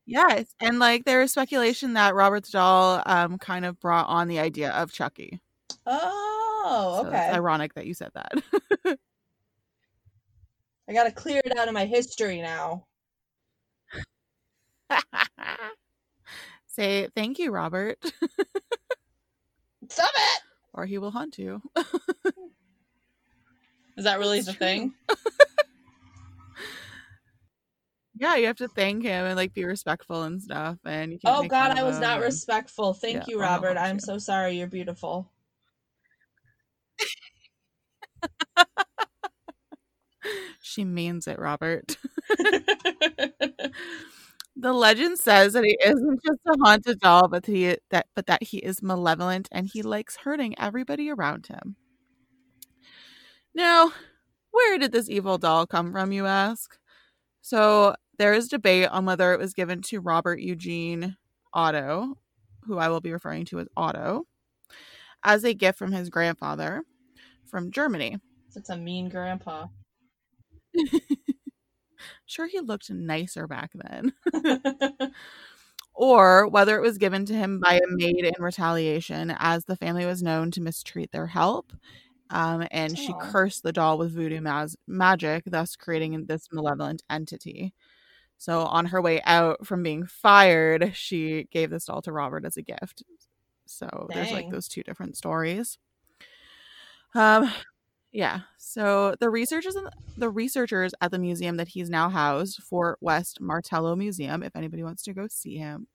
[0.05, 4.28] Yes, and like there is speculation that Robert the Doll um kind of brought on
[4.28, 5.39] the idea of Chucky.
[5.86, 7.28] Oh, So okay.
[7.28, 8.32] it's ironic that you said that.
[10.89, 12.88] I gotta clear it out of my history now.
[16.67, 17.97] Say thank you, Robert,
[19.89, 20.41] Stop it!
[20.73, 21.61] or he will haunt you.
[23.97, 24.59] Is that really the true.
[24.59, 24.93] thing?
[28.17, 30.77] yeah, you have to thank him and like be respectful and stuff.
[30.85, 32.93] And you can't Oh God, I was not respectful.
[32.93, 33.77] Thank Yeah, you, Robert.
[33.77, 33.99] I'm you.
[33.99, 34.57] so sorry.
[34.57, 35.29] You're beautiful.
[40.61, 41.97] She means it, Robert.
[44.62, 48.43] The legend says that he isn't just a haunted doll, but he that but that
[48.43, 51.78] he is malevolent and he likes hurting everybody around him.
[53.55, 53.91] Now,
[54.51, 56.78] where did this evil doll come from, you ask?
[57.41, 61.16] So There is debate on whether it was given to Robert Eugene
[61.53, 62.18] Otto,
[62.66, 64.28] who I will be referring to as Otto,
[65.24, 66.84] as a gift from his grandfather
[67.45, 68.18] from Germany.
[68.53, 69.68] It's a mean grandpa.
[72.30, 74.13] Sure, he looked nicer back then.
[75.95, 80.05] or whether it was given to him by a maid in retaliation, as the family
[80.05, 81.73] was known to mistreat their help.
[82.32, 87.73] Um, and she cursed the doll with voodoo mas- magic, thus creating this malevolent entity.
[88.38, 92.57] So, on her way out from being fired, she gave this doll to Robert as
[92.57, 93.03] a gift.
[93.65, 95.77] So, there's like those two different stories.
[97.15, 97.51] Um,
[98.12, 98.41] yeah.
[98.57, 99.76] So the researchers
[100.18, 104.84] the researchers at the museum that he's now housed, Fort West Martello Museum, if anybody
[104.84, 105.88] wants to go see him,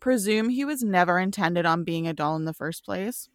[0.00, 3.28] presume he was never intended on being a doll in the first place.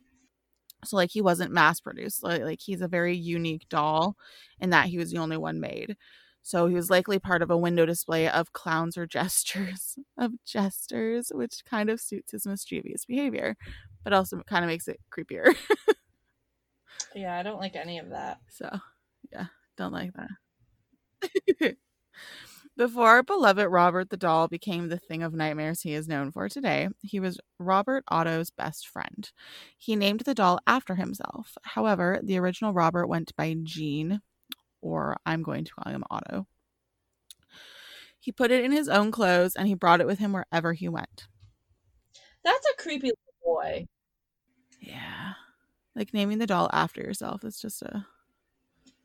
[0.85, 2.23] So like he wasn't mass produced.
[2.23, 4.15] Like, like he's a very unique doll
[4.59, 5.95] in that he was the only one made.
[6.45, 11.31] So he was likely part of a window display of clowns or gestures of jesters,
[11.33, 13.55] which kind of suits his mischievous behavior,
[14.03, 15.55] but also kind of makes it creepier.
[17.15, 18.39] yeah, I don't like any of that.
[18.49, 18.69] So,
[19.31, 19.45] yeah,
[19.77, 21.77] don't like that.
[22.75, 26.49] Before our beloved Robert the doll became the thing of nightmares he is known for
[26.49, 29.31] today, he was Robert Otto's best friend.
[29.77, 31.55] He named the doll after himself.
[31.61, 34.21] However, the original Robert went by Gene,
[34.81, 36.47] or I'm going to call him Otto.
[38.19, 40.89] He put it in his own clothes and he brought it with him wherever he
[40.89, 41.27] went.
[42.43, 43.87] That's a creepy little boy.
[44.79, 45.33] Yeah.
[45.95, 47.41] Like naming the doll after yourself.
[47.41, 48.05] That's just a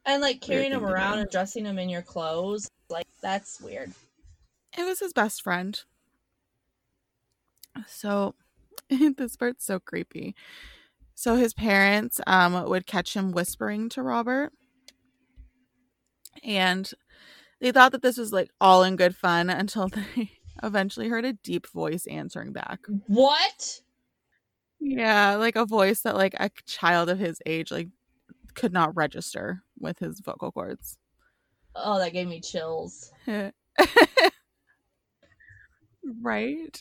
[0.06, 2.68] And like carrying him around and dressing him in your clothes.
[2.88, 3.92] Like that's weird.
[4.76, 5.80] it was his best friend.
[7.86, 8.34] So
[8.88, 10.34] this part's so creepy.
[11.14, 14.52] So his parents um would catch him whispering to Robert.
[16.42, 16.90] And
[17.60, 20.30] they thought that this was like all in good fun until they
[20.62, 22.80] eventually heard a deep voice answering back.
[23.06, 23.80] What?
[24.80, 27.88] Yeah, like a voice that like a child of his age like
[28.54, 30.98] could not register with his vocal cords.
[31.74, 33.12] Oh, that gave me chills.
[33.26, 33.52] right.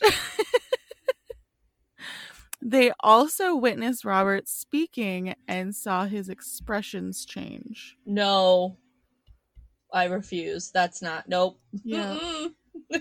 [2.62, 7.96] they also witnessed Robert speaking and saw his expressions change.
[8.06, 8.76] No.
[9.92, 10.70] I refuse.
[10.70, 11.28] That's not.
[11.28, 11.60] Nope.
[11.84, 12.18] Yeah.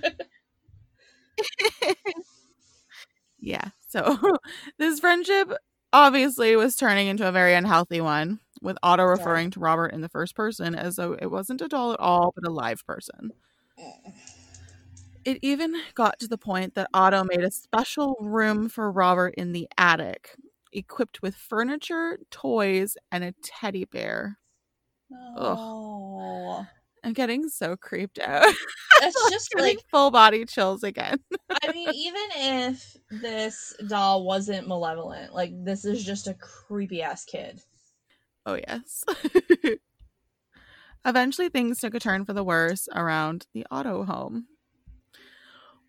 [3.39, 3.69] Yeah.
[3.87, 4.37] So
[4.77, 5.51] this friendship
[5.93, 10.09] obviously was turning into a very unhealthy one, with Otto referring to Robert in the
[10.09, 13.31] first person as though it wasn't a doll at all, but a live person.
[15.25, 19.51] It even got to the point that Otto made a special room for Robert in
[19.51, 20.35] the attic,
[20.71, 24.37] equipped with furniture, toys, and a teddy bear.
[25.09, 26.67] No.
[27.03, 28.53] I'm getting so creeped out.
[28.99, 31.19] It's just like full body chills again.
[31.63, 37.23] I mean, even if this doll wasn't malevolent, like this is just a creepy ass
[37.23, 37.61] kid.
[38.47, 39.03] Oh, yes.
[41.05, 44.47] Eventually, things took a turn for the worse around the Otto home.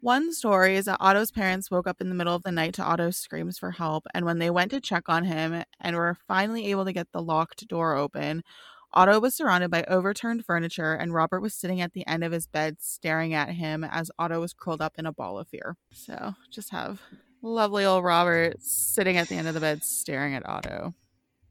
[0.00, 2.84] One story is that Otto's parents woke up in the middle of the night to
[2.84, 6.70] Otto's screams for help, and when they went to check on him and were finally
[6.70, 8.44] able to get the locked door open,
[8.92, 12.46] Otto was surrounded by overturned furniture, and Robert was sitting at the end of his
[12.46, 15.76] bed staring at him as Otto was curled up in a ball of fear.
[15.92, 17.00] So, just have
[17.42, 20.94] lovely old Robert sitting at the end of the bed staring at Otto.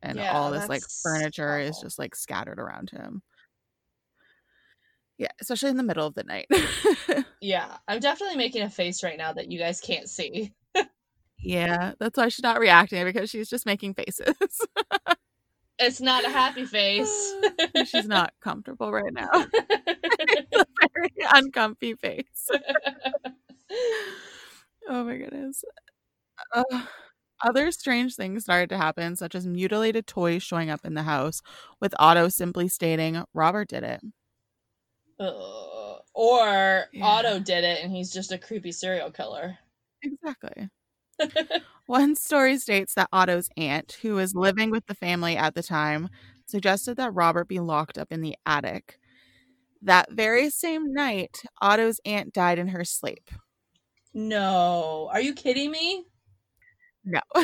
[0.02, 3.22] And Yeah, all this like furniture is just like scattered around him.
[5.18, 6.48] Yeah, especially in the middle of the night.
[7.42, 10.54] Yeah, I'm definitely making a face right now that you guys can't see.
[11.40, 14.36] yeah, that's why she's not reacting because she's just making faces.
[15.80, 17.34] It's not a happy face.
[17.86, 19.30] she's not comfortable right now.
[19.34, 22.50] it's a very uncomfy face.
[24.90, 25.66] Oh my goodness.
[26.56, 26.64] Uh,
[27.44, 31.42] other strange things started to happen, such as mutilated toys showing up in the house,
[31.82, 34.00] with Otto simply stating, Robert did it.
[35.20, 36.00] Ugh.
[36.14, 37.06] or Yeah.
[37.06, 39.58] Otto did it and he's just a creepy serial killer.
[40.02, 40.70] Exactly.
[41.86, 46.10] One story states that Otto's aunt, who was living with the family at the time,
[46.46, 49.00] suggested that Robert be locked up in the attic.
[49.82, 53.30] That very same night, Otto's aunt died in her sleep.
[54.14, 55.10] No.
[55.12, 56.06] Are you kidding me?
[57.06, 57.22] No.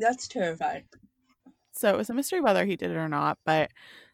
[0.00, 0.84] That's terrifying.
[1.72, 3.70] so it was a mystery whether he did it or not, but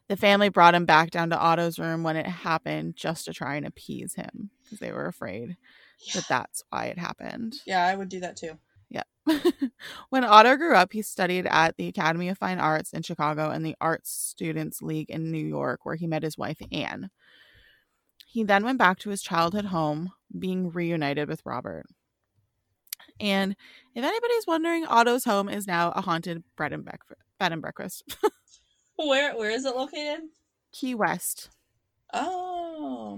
[0.07, 3.55] the family brought him back down to Otto's room when it happened just to try
[3.55, 5.57] and appease him because they were afraid.
[6.13, 7.55] That that's why it happened.
[7.65, 8.57] yeah, I would do that too.
[8.89, 9.03] Yeah.
[10.09, 13.65] when Otto grew up, he studied at the Academy of Fine Arts in Chicago and
[13.65, 17.09] the Arts Students League in New York, where he met his wife, Anne.
[18.27, 21.85] He then went back to his childhood home, being reunited with Robert.
[23.19, 23.55] And
[23.95, 27.01] if anybody's wondering, Otto's home is now a haunted bread and, bec-
[27.39, 28.03] bed and breakfast.
[28.95, 30.19] Where where is it located?
[30.71, 31.49] Key West.
[32.13, 33.17] Oh.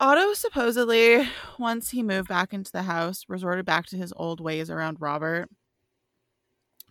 [0.00, 1.28] Otto supposedly,
[1.58, 5.48] once he moved back into the house, resorted back to his old ways around Robert,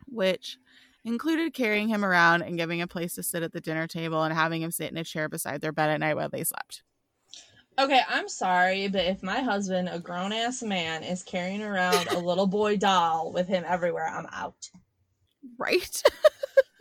[0.07, 0.57] which
[1.03, 4.33] included carrying him around and giving a place to sit at the dinner table and
[4.33, 6.83] having him sit in a chair beside their bed at night while they slept.
[7.77, 12.19] Okay, I'm sorry, but if my husband, a grown ass man, is carrying around a
[12.19, 14.69] little boy doll with him everywhere, I'm out.
[15.57, 16.03] Right?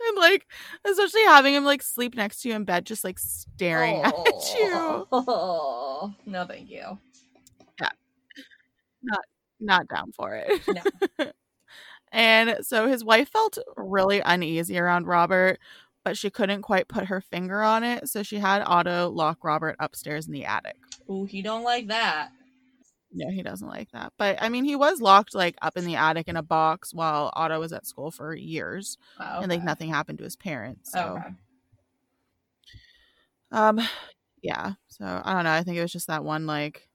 [0.09, 0.47] and like,
[0.85, 5.07] especially having him like sleep next to you in bed, just like staring at you.
[5.11, 6.97] Oh, no, thank you.
[7.79, 7.89] Yeah.
[9.01, 9.25] Not
[9.59, 10.61] not down for it.
[10.67, 11.31] No.
[12.11, 15.59] and so his wife felt really uneasy around Robert,
[16.03, 18.09] but she couldn't quite put her finger on it.
[18.09, 20.75] So she had Otto lock Robert upstairs in the attic.
[21.09, 22.31] Ooh, he don't like that.
[23.13, 24.11] No, he doesn't like that.
[24.17, 27.31] But I mean, he was locked like up in the attic in a box while
[27.35, 30.91] Otto was at school for years, Oh, and like nothing happened to his parents.
[30.91, 31.35] So, Okay.
[33.51, 33.79] um,
[34.41, 34.73] yeah.
[34.87, 35.51] So I don't know.
[35.51, 36.89] I think it was just that one like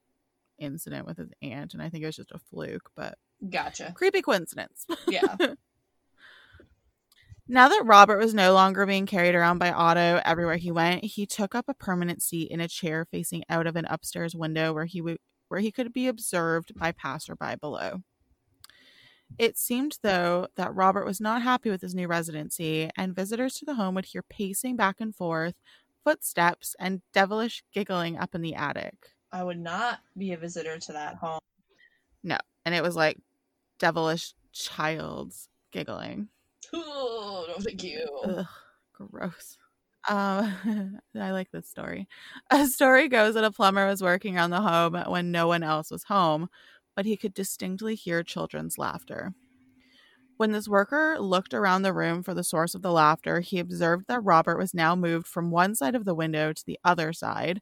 [0.58, 3.16] incident with his aunt, and I think it was just a fluke, but
[3.48, 3.92] Gotcha.
[3.94, 4.86] creepy coincidence.
[5.06, 5.36] Yeah.
[7.50, 11.24] Now that Robert was no longer being carried around by Otto everywhere he went, he
[11.24, 14.84] took up a permanent seat in a chair facing out of an upstairs window where
[14.84, 15.16] he would
[15.48, 18.02] where he could be observed by passerby below.
[19.38, 23.64] It seemed though that Robert was not happy with his new residency, and visitors to
[23.64, 25.54] the home would hear pacing back and forth,
[26.02, 28.94] footsteps, and devilish giggling up in the attic.
[29.30, 31.40] I would not be a visitor to that home.
[32.22, 32.38] No.
[32.64, 33.18] And it was like
[33.78, 36.28] devilish child's giggling.
[36.74, 38.06] Ooh, no, thank you.
[38.24, 38.46] Ugh,
[38.92, 39.58] gross.
[40.08, 42.08] Um, I like this story.
[42.50, 45.90] A story goes that a plumber was working on the home when no one else
[45.90, 46.48] was home,
[46.96, 49.34] but he could distinctly hear children's laughter.
[50.38, 54.04] When this worker looked around the room for the source of the laughter, he observed
[54.08, 57.60] that Robert was now moved from one side of the window to the other side,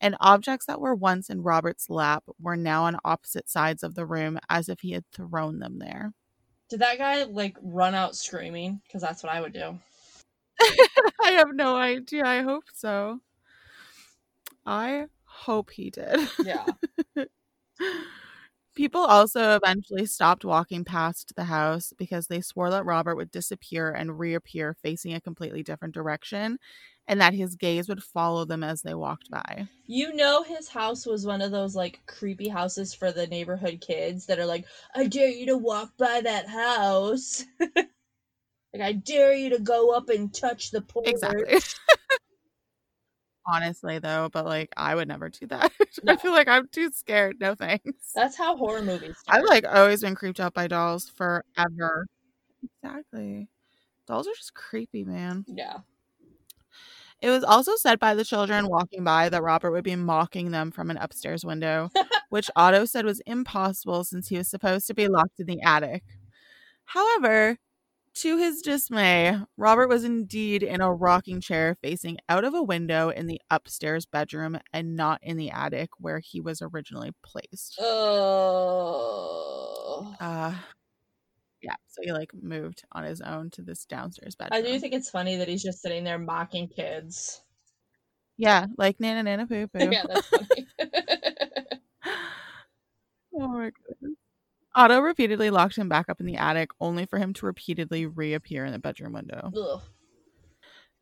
[0.00, 4.04] and objects that were once in Robert's lap were now on opposite sides of the
[4.04, 6.12] room as if he had thrown them there.
[6.68, 8.80] Did that guy like run out screaming?
[8.86, 9.78] Because that's what I would do.
[11.22, 12.24] I have no idea.
[12.24, 13.20] I hope so.
[14.66, 16.28] I hope he did.
[16.44, 16.66] Yeah.
[18.74, 23.90] People also eventually stopped walking past the house because they swore that Robert would disappear
[23.90, 26.58] and reappear facing a completely different direction
[27.08, 29.66] and that his gaze would follow them as they walked by.
[29.86, 34.26] You know his house was one of those like creepy houses for the neighborhood kids
[34.26, 37.44] that are like, I dare you to walk by that house.
[38.72, 41.08] like I dare you to go up and touch the porch.
[41.08, 41.58] Exactly.
[43.50, 45.72] Honestly, though, but like I would never do that.
[46.04, 46.12] No.
[46.12, 47.40] I feel like I'm too scared.
[47.40, 48.12] No thanks.
[48.14, 49.38] That's how horror movies start.
[49.38, 52.06] I've like always been creeped out by dolls forever.
[52.84, 53.48] Exactly.
[54.06, 55.44] Dolls are just creepy, man.
[55.48, 55.78] Yeah.
[57.20, 60.70] It was also said by the children walking by that Robert would be mocking them
[60.70, 61.90] from an upstairs window,
[62.30, 66.04] which Otto said was impossible since he was supposed to be locked in the attic.
[66.84, 67.58] However,
[68.18, 73.08] to his dismay, Robert was indeed in a rocking chair facing out of a window
[73.10, 77.76] in the upstairs bedroom and not in the attic where he was originally placed.
[77.80, 78.94] Oh.
[80.20, 80.54] Uh
[81.62, 85.10] yeah, so he like moved on his own to this downstairs I do think it's
[85.10, 87.42] funny that he's just sitting there mocking kids.
[88.36, 89.88] yeah, like nana nana poo poo.
[89.92, 90.66] yeah, that's funny.
[93.40, 94.16] Oh my goodness.
[94.78, 98.64] Otto repeatedly locked him back up in the attic, only for him to repeatedly reappear
[98.64, 99.50] in the bedroom window.
[99.56, 99.82] Ugh.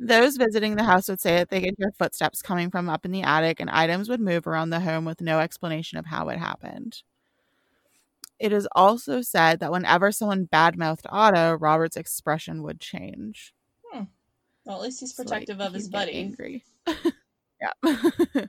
[0.00, 3.12] Those visiting the house would say that they could hear footsteps coming from up in
[3.12, 6.38] the attic, and items would move around the home with no explanation of how it
[6.38, 7.02] happened.
[8.38, 13.52] It is also said that whenever someone badmouthed Otto, Robert's expression would change.
[13.92, 14.04] Hmm.
[14.64, 16.12] Well, at least he's So, like, protective of his buddy.
[16.12, 16.64] Angry.
[16.86, 17.72] yeah.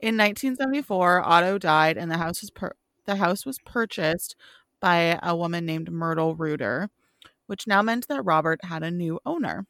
[0.00, 2.76] In 1974, Otto died, and the house was pur-
[3.06, 4.36] the house was purchased
[4.80, 6.90] by a woman named Myrtle Reuter,
[7.46, 9.66] which now meant that Robert had a new owner.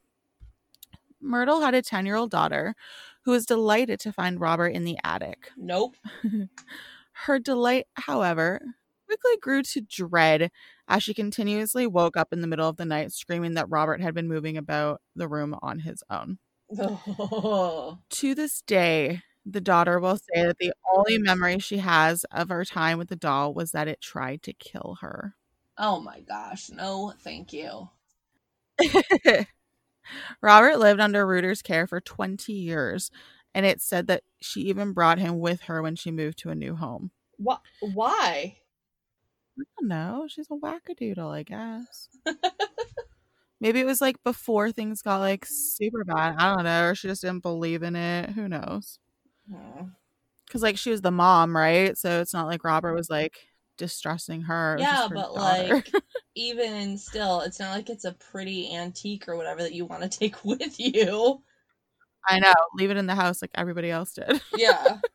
[1.21, 2.75] Myrtle had a 10 year old daughter
[3.25, 5.51] who was delighted to find Robert in the attic.
[5.57, 5.97] Nope.
[7.13, 8.61] Her delight, however,
[9.07, 10.51] quickly grew to dread
[10.89, 14.15] as she continuously woke up in the middle of the night screaming that Robert had
[14.15, 16.39] been moving about the room on his own.
[16.79, 17.99] Oh.
[18.11, 21.25] To this day, the daughter will say that the only mm-hmm.
[21.25, 24.99] memory she has of her time with the doll was that it tried to kill
[25.01, 25.35] her.
[25.79, 26.71] Oh my gosh.
[26.71, 27.89] No, thank you.
[30.41, 33.11] Robert lived under Reuter's care for 20 years,
[33.55, 36.55] And it said that she even brought him with her when she moved to a
[36.55, 37.11] new home.
[37.45, 38.59] Wh- why?
[39.59, 40.27] I don't know.
[40.29, 42.09] She's a wackadoodle, I guess.
[43.61, 45.51] Maybe it was like before things got like mm.
[45.51, 46.37] super bad.
[46.39, 46.89] I don't know.
[46.89, 48.31] Or she just didn't believe in it.
[48.31, 48.99] Who knows?
[50.47, 51.97] Because like she was the mom, right?
[51.97, 53.39] So it's not like Robert was like
[53.79, 54.77] distressing her.
[54.79, 55.75] Yeah, her but daughter.
[55.75, 55.93] like
[56.35, 60.09] even still, it's not like it's a pretty antique or whatever that you want to
[60.19, 61.43] take with you.
[62.29, 62.55] I know.
[62.75, 64.41] Leave it in the house like everybody else did.
[64.57, 64.99] Yeah.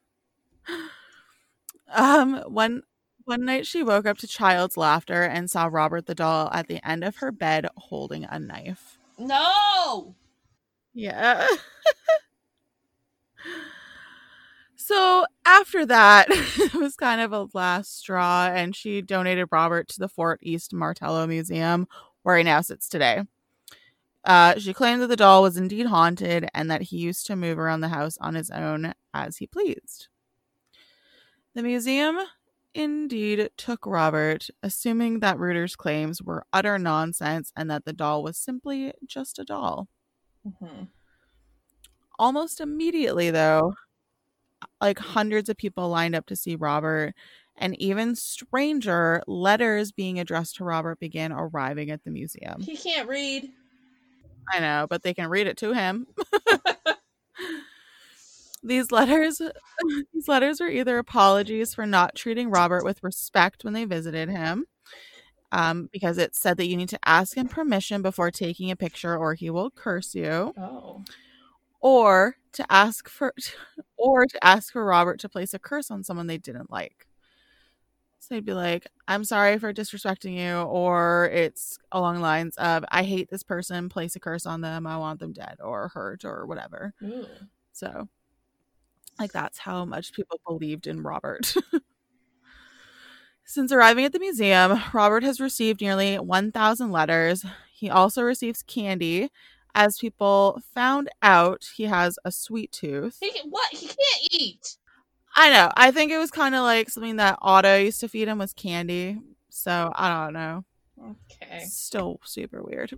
[1.89, 2.83] Um, one
[3.23, 6.85] one night she woke up to child's laughter and saw Robert the doll at the
[6.85, 8.97] end of her bed holding a knife.
[9.17, 10.13] no.
[10.93, 11.47] Yeah.
[14.87, 19.99] So after that, it was kind of a last straw, and she donated Robert to
[19.99, 21.87] the Fort East Martello Museum,
[22.23, 23.23] where he now sits today.
[24.23, 27.59] Uh, she claimed that the doll was indeed haunted and that he used to move
[27.59, 30.07] around the house on his own as he pleased.
[31.53, 32.19] The museum
[32.73, 38.37] indeed took Robert, assuming that Reuter's claims were utter nonsense and that the doll was
[38.37, 39.89] simply just a doll.
[40.47, 40.87] Mhm.
[42.19, 43.75] Almost immediately, though,
[44.81, 47.13] like hundreds of people lined up to see Robert,
[47.55, 52.61] and even stranger letters being addressed to Robert began arriving at the museum.
[52.61, 53.49] He can't read.
[54.53, 56.07] I know, but they can read it to him.
[58.63, 59.41] these letters
[60.13, 64.65] these letters were either apologies for not treating Robert with respect when they visited him.
[65.49, 69.17] Um, because it said that you need to ask him permission before taking a picture
[69.17, 70.53] or he will curse you.
[70.57, 71.05] Oh.
[71.87, 73.33] Or to ask for
[73.97, 77.07] or to ask for Robert to place a curse on someone they didn't like.
[78.19, 82.83] So they'd be like, I'm sorry for disrespecting you, or it's along the lines of,
[82.91, 86.25] I hate this person, place a curse on them, I want them dead or hurt
[86.25, 86.93] or whatever.
[87.03, 87.25] Ooh.
[87.71, 88.09] So,
[89.19, 91.55] like, that's how much people believed in Robert.
[93.45, 97.45] Since arriving at the museum, Robert has received nearly 1,000 letters.
[97.71, 99.29] He also receives candy.
[99.79, 103.17] As people found out, he has a sweet tooth.
[103.21, 103.71] He can, what?
[103.71, 104.77] He can't eat.
[105.35, 105.69] I know.
[105.77, 108.53] I think it was kind of like something that Otto used to feed him was
[108.53, 109.19] candy.
[109.49, 110.65] So I don't know.
[110.99, 111.59] Okay.
[111.65, 112.97] Still super weird.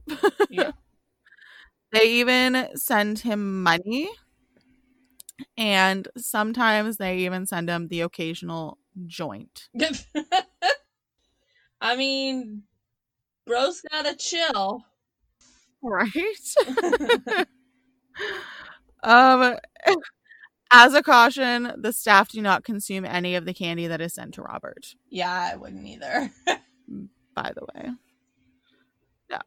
[0.49, 0.71] Yeah.
[1.91, 4.11] They even send him money.
[5.57, 8.77] And sometimes they even send him the occasional
[9.07, 9.69] joint.
[11.81, 12.63] I mean,
[13.47, 14.85] bro's gotta chill.
[15.81, 17.45] Right?
[19.03, 19.55] um
[20.71, 24.33] as a caution, the staff do not consume any of the candy that is sent
[24.35, 26.31] to Robert, yeah, I wouldn't either.
[27.35, 27.91] by the way.
[29.29, 29.41] Yeah.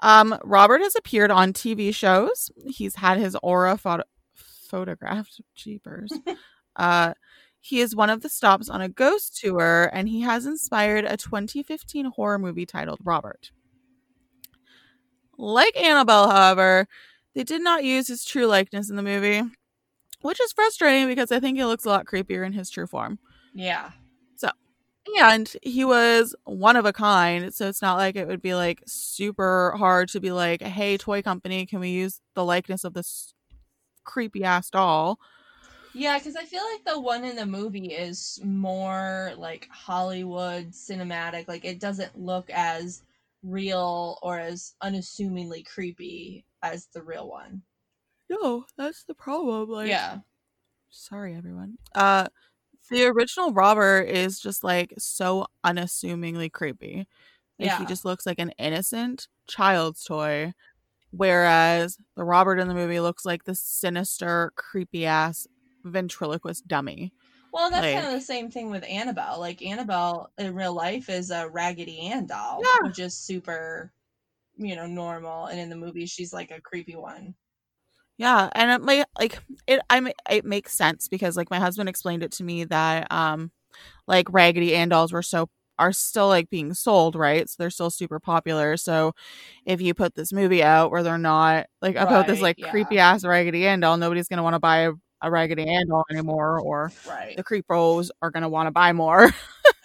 [0.00, 2.50] Um Robert has appeared on TV shows.
[2.66, 4.04] He's had his aura photo-
[4.34, 5.40] photographed.
[5.54, 6.12] Jeepers.
[6.76, 7.14] uh
[7.64, 11.16] he is one of the stops on a ghost tour and he has inspired a
[11.16, 13.52] 2015 horror movie titled Robert.
[15.42, 16.86] Like Annabelle, however,
[17.34, 19.42] they did not use his true likeness in the movie,
[20.20, 23.18] which is frustrating because I think he looks a lot creepier in his true form.
[23.52, 23.90] yeah.
[24.36, 24.50] So,
[25.18, 28.84] and he was one of a kind, so it's not like it would be like
[28.86, 33.34] super hard to be like, "Hey, toy company, can we use the likeness of this
[34.04, 35.18] creepy ass doll?"
[35.92, 41.48] Yeah, because I feel like the one in the movie is more like Hollywood cinematic.
[41.48, 43.02] Like it doesn't look as
[43.42, 47.62] real or as unassumingly creepy as the real one.
[48.30, 49.68] No, that's the problem.
[49.68, 50.18] Like, yeah.
[50.90, 51.76] sorry everyone.
[51.94, 52.28] Uh,
[52.90, 57.06] the original Robert is just like so unassumingly creepy.
[57.58, 57.78] Like, Yeah.
[57.78, 60.52] he just looks like an innocent child's toy,
[61.10, 65.46] whereas the Robert in the movie looks like the sinister, creepy ass
[65.84, 67.12] ventriloquist dummy.
[67.52, 69.38] Well, that's Like- kind of the same thing with Annabelle.
[69.38, 72.88] Like Annabelle in real life is a Raggedy Ann doll, Yeah.
[72.88, 73.92] which is super,
[74.56, 77.34] you know, normal, and in the movie she's like a creepy one.
[78.18, 82.22] Yeah, and it like like it I it makes sense because like my husband explained
[82.22, 83.50] it to me that um
[84.06, 85.48] like Raggedy Ann dolls were so
[85.78, 87.48] are still like being sold, right?
[87.48, 88.76] So they're still super popular.
[88.76, 89.14] So
[89.66, 92.70] if you put this movie out where they're not like about this like yeah.
[92.70, 94.92] creepy ass Raggedy Ann doll, nobody's gonna want to buy a,
[95.22, 97.36] a Raggedy Ann doll anymore, or Right.
[97.36, 99.30] the creepos are gonna want to buy more.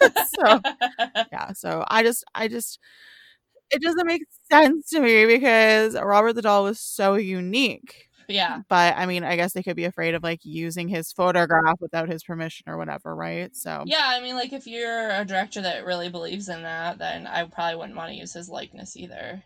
[0.00, 0.60] so
[1.32, 2.78] yeah so i just i just
[3.70, 8.60] it doesn't make sense to me because robert the doll was so unique yeah.
[8.68, 12.08] but i mean i guess they could be afraid of like using his photograph without
[12.08, 15.84] his permission or whatever right so Yeah, I mean, like, if you're a director that
[15.84, 19.42] really believes in that, then I probably wouldn't want to use his likeness either.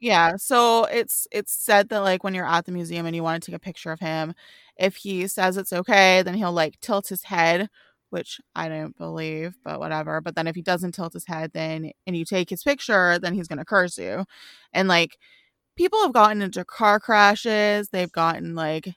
[0.00, 3.42] Yeah, so it's it's said that like when you're at the museum and you want
[3.42, 4.34] to take a picture of him,
[4.76, 7.68] if he says it's okay, then he'll like tilt his head,
[8.10, 10.20] which I don't believe, but whatever.
[10.20, 13.34] But then if he doesn't tilt his head, then and you take his picture, then
[13.34, 14.24] he's gonna curse you.
[14.72, 15.18] And like
[15.76, 18.88] people have gotten into car crashes, they've gotten like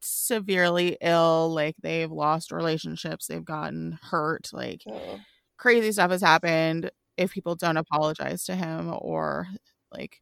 [0.00, 5.20] severely ill, like they've lost relationships, they've gotten hurt, like Oh.
[5.58, 9.48] crazy stuff has happened if people don't apologize to him or
[9.92, 10.20] like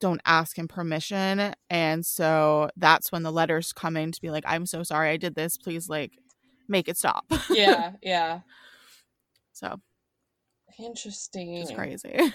[0.00, 1.54] don't ask him permission.
[1.68, 5.16] And so that's when the letters come in to be like i'm so sorry i
[5.16, 5.56] did this.
[5.56, 6.12] Please like
[6.68, 7.24] make it stop.
[7.50, 8.40] Yeah, yeah.
[9.52, 9.80] so.
[10.78, 11.54] Interesting.
[11.56, 12.18] it's crazy.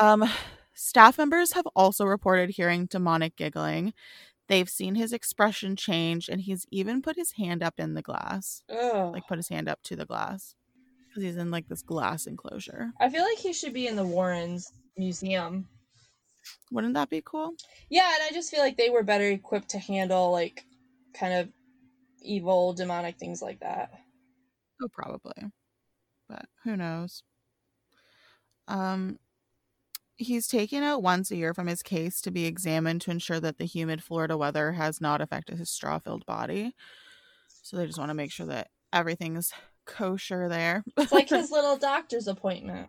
[0.00, 0.24] Um
[0.74, 3.92] staff members have also reported hearing demonic giggling.
[4.48, 8.62] They've seen his expression change and he's even put his hand up in the glass.
[8.68, 9.12] Ugh.
[9.12, 10.56] like put his hand up to the glass
[11.14, 14.04] because he's in like this glass enclosure I feel like he should be in the
[14.04, 15.68] Warrens Museum.
[16.70, 17.54] wouldn't that be cool
[17.90, 20.64] Yeah, and I just feel like they were better equipped to handle like
[21.14, 21.48] kind of
[22.20, 23.92] evil, demonic things like that.
[24.82, 25.50] Oh, probably.
[26.28, 27.22] But who knows?
[28.66, 29.18] Um
[30.16, 33.58] he's taken out once a year from his case to be examined to ensure that
[33.58, 36.74] the humid Florida weather has not affected his straw-filled body.
[37.62, 39.52] So they just want to make sure that everything's
[39.86, 40.84] kosher there.
[40.96, 42.88] It's like his little doctor's appointment.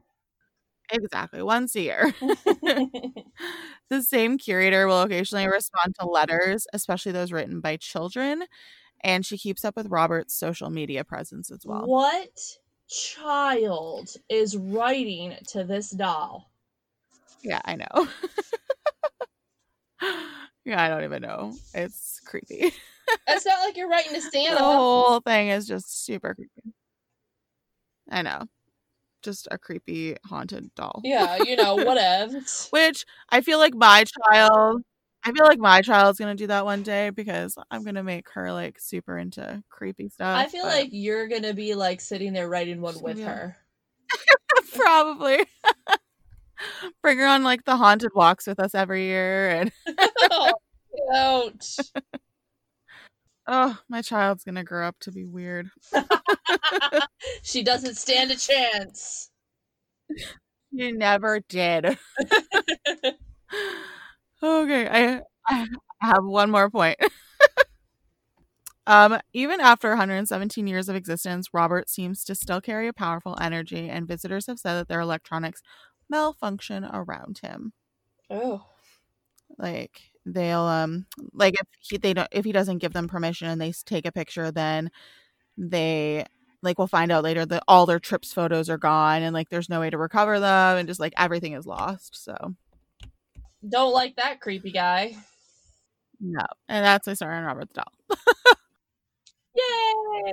[0.91, 2.13] exactly, once a year.
[3.89, 8.43] the same curator will occasionally respond to letters, especially those written by children,
[9.03, 11.85] and she keeps up with Robert's social media presence as well.
[11.85, 12.39] What
[12.87, 16.51] child is writing to this doll?
[17.43, 18.07] Yeah, I know.
[20.65, 21.53] yeah, I don't even know.
[21.73, 22.73] It's creepy.
[23.27, 24.55] It's not like you're writing to Santa.
[24.55, 26.73] the whole thing is just super creepy.
[28.09, 28.43] I know.
[29.23, 31.01] Just a creepy haunted doll.
[31.03, 32.39] Yeah, you know, whatever.
[32.69, 34.83] Which I feel like my child
[35.27, 38.51] I feel like my child's gonna do that one day because I'm gonna make her
[38.53, 40.37] like super into creepy stuff.
[40.37, 43.25] I feel but- like you're gonna be like sitting there writing one with Yeah.
[43.25, 43.57] her.
[44.75, 45.39] probably
[47.01, 49.71] bring her on like the haunted walks with us every year and
[50.31, 50.53] oh,
[51.15, 51.77] ouch.
[53.47, 55.69] Oh my child's gonna grow up to be weird.
[57.43, 59.29] she doesn't stand a chance.
[60.71, 61.85] You never did.
[64.43, 65.67] okay, I I
[66.01, 66.97] have one more point.
[68.87, 73.89] um, even after 117 years of existence, Robert seems to still carry a powerful energy,
[73.89, 75.61] and visitors have said that their electronics
[76.09, 77.73] malfunction around him.
[78.29, 78.65] Oh.
[79.57, 83.61] Like they'll um like if he they don't if he doesn't give them permission and
[83.61, 84.89] they take a picture, then
[85.57, 86.25] they
[86.61, 89.69] like will find out later that all their trips photos are gone and like there's
[89.69, 92.23] no way to recover them and just like everything is lost.
[92.23, 92.55] So
[93.67, 95.15] Don't like that creepy guy.
[96.19, 98.17] no, and that's story on Robert the doll.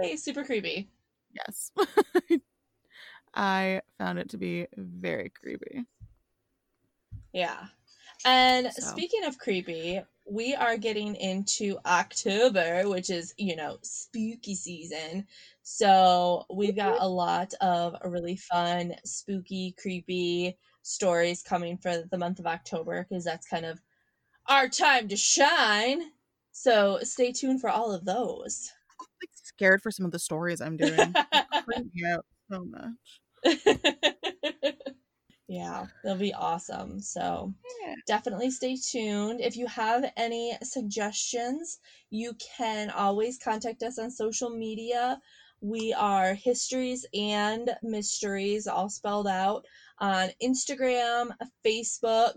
[0.02, 0.16] Yay!
[0.16, 0.88] Super creepy.
[1.34, 1.70] Yes,
[3.34, 5.84] I found it to be very creepy.
[7.32, 7.66] Yeah.
[8.24, 8.82] And So.
[8.82, 10.00] speaking of creepy,
[10.30, 15.26] we are getting into October, which is, you know, spooky season.
[15.62, 22.38] So we've got a lot of really fun, spooky, creepy stories coming for the month
[22.38, 23.80] of October because that's kind of
[24.48, 26.02] our time to shine.
[26.52, 28.70] So stay tuned for all of those.
[29.00, 31.14] like scared for some of the stories I'm doing.
[31.68, 32.92] Me out so much.
[35.52, 37.00] yeah, they'll be awesome.
[37.00, 37.52] So
[37.82, 37.94] Yeah.
[38.06, 39.40] definitely stay tuned.
[39.40, 41.78] If you have any suggestions,
[42.10, 45.18] you can always contact us on social media.
[45.60, 49.64] We are Histories and Mysteries, all spelled out,
[49.98, 51.32] on Instagram,
[51.64, 52.34] Facebook,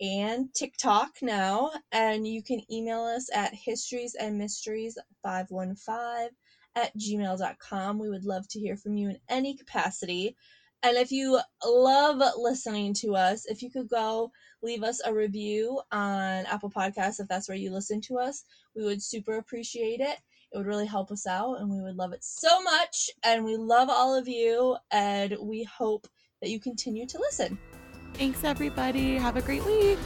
[0.00, 1.72] and TikTok now.
[1.92, 6.30] And you can email us at histories and mysteries 515
[6.74, 7.98] at gmail.com.
[7.98, 10.34] We would love to hear from you in any capacity.
[10.82, 14.30] And if you love listening to us, if you could go
[14.62, 18.44] leave us a review on Apple Podcasts, if that's where you listen to us,
[18.74, 20.18] we would super appreciate it.
[20.52, 23.10] It would really help us out, and we would love it so much.
[23.24, 26.06] And we love all of you, and we hope
[26.40, 27.58] that you continue to listen.
[28.14, 29.16] Thanks, everybody.
[29.16, 29.98] Have a great week.